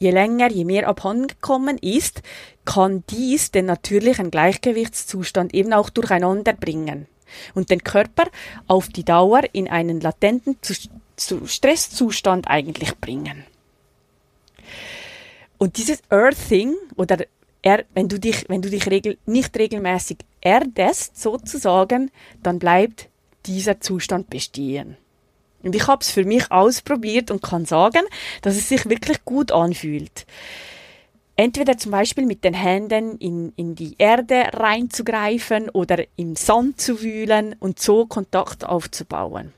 je 0.00 0.10
länger, 0.10 0.50
je 0.50 0.64
mehr 0.64 0.88
abhandengekommen 0.88 1.78
ist, 1.78 2.22
kann 2.64 3.04
dies 3.08 3.52
den 3.52 3.66
natürlichen 3.66 4.32
Gleichgewichtszustand 4.32 5.54
eben 5.54 5.72
auch 5.74 5.90
durcheinander 5.90 6.54
bringen 6.54 7.06
und 7.54 7.70
den 7.70 7.84
Körper 7.84 8.24
auf 8.66 8.88
die 8.88 9.04
Dauer 9.04 9.42
in 9.52 9.68
einen 9.68 10.00
latenten 10.00 10.58
Stresszustand 11.46 12.48
eigentlich 12.48 12.98
bringen. 12.98 13.44
Und 15.58 15.76
dieses 15.76 16.00
Earthing 16.08 16.74
oder 16.96 17.18
er, 17.62 17.84
wenn 17.94 18.08
du 18.08 18.18
dich, 18.18 18.44
wenn 18.48 18.62
du 18.62 18.70
dich 18.70 18.88
regel, 18.88 19.18
nicht 19.26 19.56
regelmäßig 19.58 20.18
erdest, 20.40 21.20
sozusagen, 21.20 22.10
dann 22.42 22.58
bleibt 22.58 23.08
dieser 23.46 23.80
Zustand 23.80 24.30
bestehen. 24.30 24.96
Und 25.62 25.74
ich 25.74 25.88
habe 25.88 26.02
es 26.02 26.10
für 26.10 26.24
mich 26.24 26.52
ausprobiert 26.52 27.30
und 27.32 27.42
kann 27.42 27.64
sagen, 27.64 28.02
dass 28.42 28.56
es 28.56 28.68
sich 28.68 28.88
wirklich 28.88 29.24
gut 29.24 29.50
anfühlt. 29.50 30.26
Entweder 31.34 31.76
zum 31.78 31.92
Beispiel 31.92 32.26
mit 32.26 32.44
den 32.44 32.54
Händen 32.54 33.16
in, 33.18 33.52
in 33.56 33.74
die 33.74 33.94
Erde 33.98 34.50
reinzugreifen 34.52 35.68
oder 35.70 36.04
im 36.16 36.36
Sand 36.36 36.80
zu 36.80 37.02
wühlen 37.02 37.54
und 37.58 37.80
so 37.80 38.06
Kontakt 38.06 38.64
aufzubauen. 38.64 39.52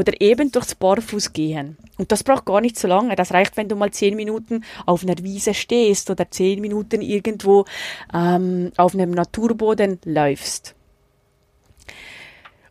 Oder 0.00 0.18
eben 0.18 0.50
durchs 0.50 0.74
Barfuß 0.74 1.34
gehen. 1.34 1.76
Und 1.98 2.10
das 2.10 2.24
braucht 2.24 2.46
gar 2.46 2.62
nicht 2.62 2.78
so 2.78 2.88
lange. 2.88 3.14
Das 3.16 3.32
reicht, 3.32 3.58
wenn 3.58 3.68
du 3.68 3.76
mal 3.76 3.90
zehn 3.90 4.16
Minuten 4.16 4.64
auf 4.86 5.02
einer 5.02 5.18
Wiese 5.18 5.52
stehst 5.52 6.08
oder 6.08 6.30
zehn 6.30 6.58
Minuten 6.62 7.02
irgendwo 7.02 7.66
ähm, 8.14 8.72
auf 8.78 8.94
einem 8.94 9.10
Naturboden 9.10 9.98
läufst. 10.06 10.74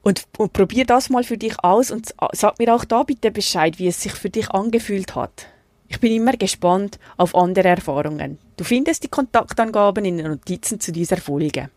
Und, 0.01 0.23
und 0.39 0.53
probier 0.53 0.85
das 0.85 1.11
mal 1.11 1.23
für 1.23 1.37
dich 1.37 1.63
aus 1.63 1.91
und 1.91 2.15
sag 2.31 2.57
mir 2.57 2.73
auch 2.73 2.83
da 2.83 3.03
bitte 3.03 3.29
Bescheid, 3.29 3.77
wie 3.77 3.89
es 3.89 4.01
sich 4.01 4.13
für 4.13 4.31
dich 4.31 4.49
angefühlt 4.49 5.13
hat. 5.13 5.45
Ich 5.87 5.99
bin 5.99 6.11
immer 6.11 6.33
gespannt 6.33 6.97
auf 7.17 7.35
andere 7.35 7.67
Erfahrungen. 7.67 8.39
Du 8.57 8.63
findest 8.63 9.03
die 9.03 9.09
Kontaktangaben 9.09 10.03
in 10.03 10.17
den 10.17 10.27
Notizen 10.27 10.79
zu 10.79 10.91
dieser 10.91 11.17
Folge. 11.17 11.69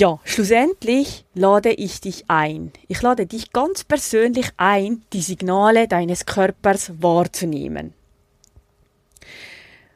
Ja, 0.00 0.18
schlussendlich 0.24 1.26
lade 1.34 1.72
ich 1.72 2.00
dich 2.00 2.24
ein. 2.28 2.72
Ich 2.88 3.02
lade 3.02 3.26
dich 3.26 3.52
ganz 3.52 3.84
persönlich 3.84 4.48
ein, 4.56 5.02
die 5.12 5.20
Signale 5.20 5.88
deines 5.88 6.24
Körpers 6.24 6.90
wahrzunehmen. 7.02 7.92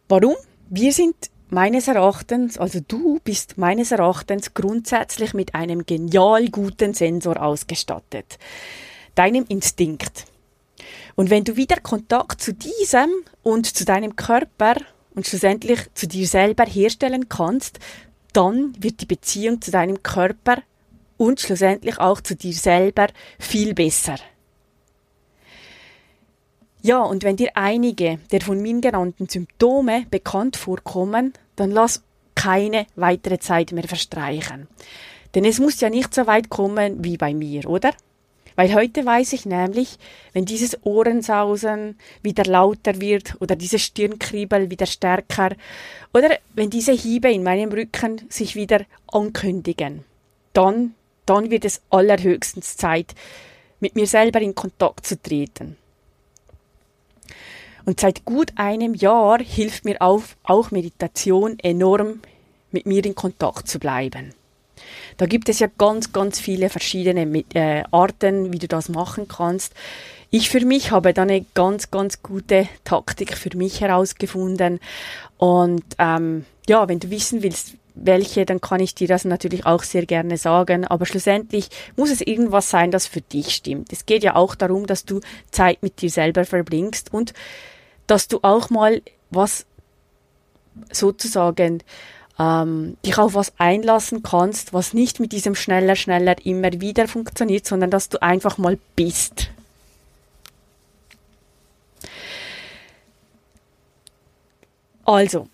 Warum? 0.06 0.34
Wir 0.68 0.92
sind 0.92 1.14
meines 1.48 1.88
Erachtens, 1.88 2.58
also 2.58 2.80
du 2.86 3.18
bist 3.24 3.56
meines 3.56 3.92
Erachtens 3.92 4.52
grundsätzlich 4.52 5.32
mit 5.32 5.54
einem 5.54 5.86
genial 5.86 6.48
guten 6.50 6.92
Sensor 6.92 7.40
ausgestattet. 7.40 8.38
Deinem 9.14 9.46
Instinkt. 9.48 10.26
Und 11.14 11.30
wenn 11.30 11.44
du 11.44 11.56
wieder 11.56 11.80
Kontakt 11.80 12.42
zu 12.42 12.52
diesem 12.52 13.08
und 13.42 13.74
zu 13.74 13.86
deinem 13.86 14.16
Körper 14.16 14.74
und 15.14 15.26
schlussendlich 15.26 15.80
zu 15.94 16.06
dir 16.06 16.26
selber 16.26 16.66
herstellen 16.66 17.30
kannst, 17.30 17.78
dann 18.34 18.74
wird 18.78 19.00
die 19.00 19.06
Beziehung 19.06 19.62
zu 19.62 19.70
deinem 19.70 20.02
Körper 20.02 20.58
und 21.16 21.40
schlussendlich 21.40 21.98
auch 21.98 22.20
zu 22.20 22.36
dir 22.36 22.52
selber 22.52 23.08
viel 23.38 23.72
besser. 23.74 24.16
Ja, 26.82 27.00
und 27.00 27.22
wenn 27.24 27.36
dir 27.36 27.52
einige 27.54 28.18
der 28.30 28.42
von 28.42 28.60
mir 28.60 28.78
genannten 28.80 29.26
Symptome 29.26 30.04
bekannt 30.10 30.56
vorkommen, 30.56 31.32
dann 31.56 31.70
lass 31.70 32.02
keine 32.34 32.86
weitere 32.94 33.38
Zeit 33.38 33.72
mehr 33.72 33.88
verstreichen. 33.88 34.68
Denn 35.34 35.46
es 35.46 35.58
muss 35.60 35.80
ja 35.80 35.88
nicht 35.88 36.12
so 36.12 36.26
weit 36.26 36.50
kommen 36.50 37.02
wie 37.02 37.16
bei 37.16 37.32
mir, 37.32 37.68
oder? 37.70 37.92
Weil 38.56 38.74
heute 38.74 39.04
weiß 39.04 39.32
ich 39.32 39.46
nämlich, 39.46 39.98
wenn 40.32 40.44
dieses 40.44 40.78
Ohrensausen 40.84 41.98
wieder 42.22 42.44
lauter 42.44 43.00
wird 43.00 43.40
oder 43.40 43.56
diese 43.56 43.78
Stirnkribbel 43.78 44.70
wieder 44.70 44.86
stärker 44.86 45.56
oder 46.12 46.38
wenn 46.54 46.70
diese 46.70 46.92
Hiebe 46.92 47.30
in 47.32 47.42
meinem 47.42 47.72
Rücken 47.72 48.22
sich 48.28 48.54
wieder 48.54 48.84
ankündigen, 49.08 50.04
dann, 50.52 50.94
dann 51.26 51.50
wird 51.50 51.64
es 51.64 51.82
allerhöchstens 51.90 52.76
Zeit, 52.76 53.14
mit 53.80 53.96
mir 53.96 54.06
selber 54.06 54.40
in 54.40 54.54
Kontakt 54.54 55.04
zu 55.04 55.20
treten. 55.20 55.76
Und 57.84 58.00
seit 58.00 58.24
gut 58.24 58.52
einem 58.54 58.94
Jahr 58.94 59.40
hilft 59.40 59.84
mir 59.84 60.00
auch, 60.00 60.22
auch 60.42 60.70
Meditation 60.70 61.58
enorm, 61.58 62.20
mit 62.70 62.86
mir 62.86 63.04
in 63.04 63.14
Kontakt 63.14 63.68
zu 63.68 63.78
bleiben. 63.78 64.32
Da 65.16 65.26
gibt 65.26 65.48
es 65.48 65.58
ja 65.58 65.68
ganz, 65.78 66.12
ganz 66.12 66.40
viele 66.40 66.68
verschiedene 66.68 67.44
äh, 67.54 67.84
Arten, 67.90 68.52
wie 68.52 68.58
du 68.58 68.68
das 68.68 68.88
machen 68.88 69.28
kannst. 69.28 69.74
Ich 70.30 70.50
für 70.50 70.64
mich 70.64 70.90
habe 70.90 71.14
da 71.14 71.22
eine 71.22 71.44
ganz, 71.54 71.90
ganz 71.90 72.22
gute 72.22 72.68
Taktik 72.82 73.36
für 73.36 73.56
mich 73.56 73.80
herausgefunden. 73.80 74.80
Und 75.38 75.84
ähm, 75.98 76.44
ja, 76.68 76.88
wenn 76.88 76.98
du 76.98 77.10
wissen 77.10 77.42
willst, 77.42 77.74
welche, 77.94 78.44
dann 78.44 78.60
kann 78.60 78.80
ich 78.80 78.94
dir 78.94 79.06
das 79.06 79.24
natürlich 79.24 79.66
auch 79.66 79.84
sehr 79.84 80.06
gerne 80.06 80.36
sagen. 80.36 80.84
Aber 80.84 81.06
schlussendlich 81.06 81.68
muss 81.96 82.10
es 82.10 82.20
irgendwas 82.20 82.68
sein, 82.68 82.90
das 82.90 83.06
für 83.06 83.20
dich 83.20 83.54
stimmt. 83.54 83.92
Es 83.92 84.06
geht 84.06 84.24
ja 84.24 84.34
auch 84.34 84.54
darum, 84.54 84.86
dass 84.86 85.04
du 85.04 85.20
Zeit 85.50 85.82
mit 85.82 86.00
dir 86.02 86.10
selber 86.10 86.44
verbringst 86.44 87.12
und 87.12 87.32
dass 88.06 88.26
du 88.28 88.40
auch 88.42 88.70
mal 88.70 89.02
was 89.30 89.66
sozusagen 90.90 91.82
ähm, 92.38 92.96
dich 93.04 93.18
auf 93.18 93.34
was 93.34 93.52
einlassen 93.58 94.22
kannst, 94.22 94.72
was 94.72 94.94
nicht 94.94 95.20
mit 95.20 95.32
diesem 95.32 95.54
schneller, 95.54 95.96
schneller 95.96 96.36
immer 96.44 96.72
wieder 96.80 97.06
funktioniert, 97.08 97.66
sondern 97.66 97.90
dass 97.90 98.08
du 98.08 98.20
einfach 98.22 98.58
mal 98.58 98.78
bist. 98.96 99.50
Also, 105.04 105.48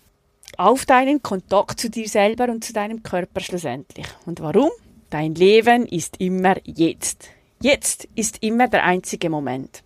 auf 0.57 0.85
deinen 0.85 1.21
Kontakt 1.21 1.79
zu 1.79 1.89
dir 1.89 2.07
selber 2.07 2.45
und 2.45 2.63
zu 2.63 2.73
deinem 2.73 3.03
Körper 3.03 3.41
schlussendlich. 3.41 4.07
Und 4.25 4.39
warum? 4.39 4.71
Dein 5.09 5.35
Leben 5.35 5.85
ist 5.85 6.17
immer 6.19 6.55
jetzt. 6.63 7.29
Jetzt 7.61 8.07
ist 8.15 8.41
immer 8.41 8.67
der 8.67 8.85
einzige 8.85 9.29
Moment. 9.29 9.83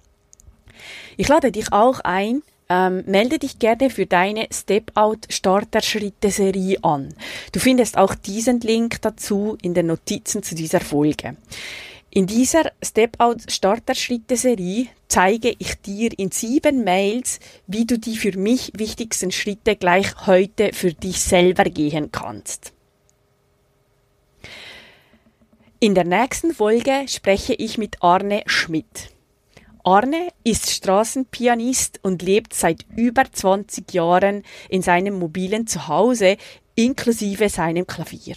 Ich 1.17 1.27
lade 1.27 1.51
dich 1.51 1.73
auch 1.73 1.99
ein, 2.01 2.43
ähm, 2.69 3.04
melde 3.06 3.39
dich 3.39 3.60
gerne 3.60 3.89
für 3.89 4.06
deine 4.06 4.47
Step-Out-Starter-Schritte-Serie 4.51 6.82
an. 6.84 7.13
Du 7.51 7.60
findest 7.60 7.97
auch 7.97 8.15
diesen 8.15 8.62
Link 8.62 9.01
dazu 9.01 9.58
in 9.62 9.73
den 9.73 9.88
Notizen 9.88 10.41
zu 10.43 10.56
dieser 10.56 10.80
Folge. 10.80 11.36
In 12.10 12.28
dieser 12.28 12.71
Step-Out-Starter-Schritte-Serie 12.82 14.88
zeige 15.10 15.54
ich 15.60 15.75
dir 15.82 16.17
in 16.17 16.32
sieben 16.32 16.86
Mails, 16.86 17.41
wie 17.67 17.86
du 17.86 17.99
die 17.99 18.15
für 18.15 18.38
mich 18.38 18.71
wichtigsten 18.75 19.32
Schritte 19.32 19.75
gleich 19.75 20.25
heute 20.25 20.71
für 20.73 20.93
dich 20.93 21.21
selber 21.21 21.65
gehen 21.65 22.10
kannst. 22.12 22.71
In 25.82 25.93
der 25.93 26.06
nächsten 26.06 26.54
Folge 26.54 27.04
spreche 27.08 27.54
ich 27.54 27.78
mit 27.78 28.01
Arne 28.01 28.43
Schmidt. 28.45 29.10
Arne 29.88 30.30
ist 30.43 30.71
Straßenpianist 30.71 32.00
und 32.02 32.24
lebt 32.24 32.56
seit 32.56 32.88
über 32.95 33.32
20 33.32 33.93
Jahren 33.93 34.41
in 34.67 34.82
seinem 34.82 35.19
mobilen 35.19 35.67
Zuhause 35.67 36.38
inklusive 36.74 37.50
seinem 37.50 37.86
Klavier, 37.86 38.36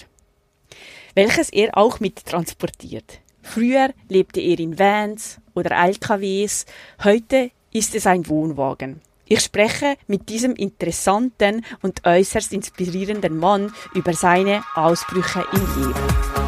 welches 1.15 1.49
er 1.49 1.79
auch 1.79 2.01
mit 2.01 2.27
transportiert. 2.27 3.21
Früher 3.41 3.95
lebte 4.11 4.41
er 4.41 4.59
in 4.59 4.79
Vans 4.79 5.39
oder 5.55 5.71
LKWs, 5.71 6.67
heute 7.03 7.51
ist 7.73 7.95
es 7.95 8.07
ein 8.07 8.29
Wohnwagen. 8.29 9.01
Ich 9.25 9.41
spreche 9.41 9.97
mit 10.07 10.29
diesem 10.29 10.55
interessanten 10.55 11.65
und 11.81 12.07
äußerst 12.07 12.53
inspirierenden 12.53 13.39
Mann 13.39 13.73
über 13.95 14.13
seine 14.13 14.63
Ausbrüche 14.75 15.47
im 15.53 15.83
Leben. 15.83 16.48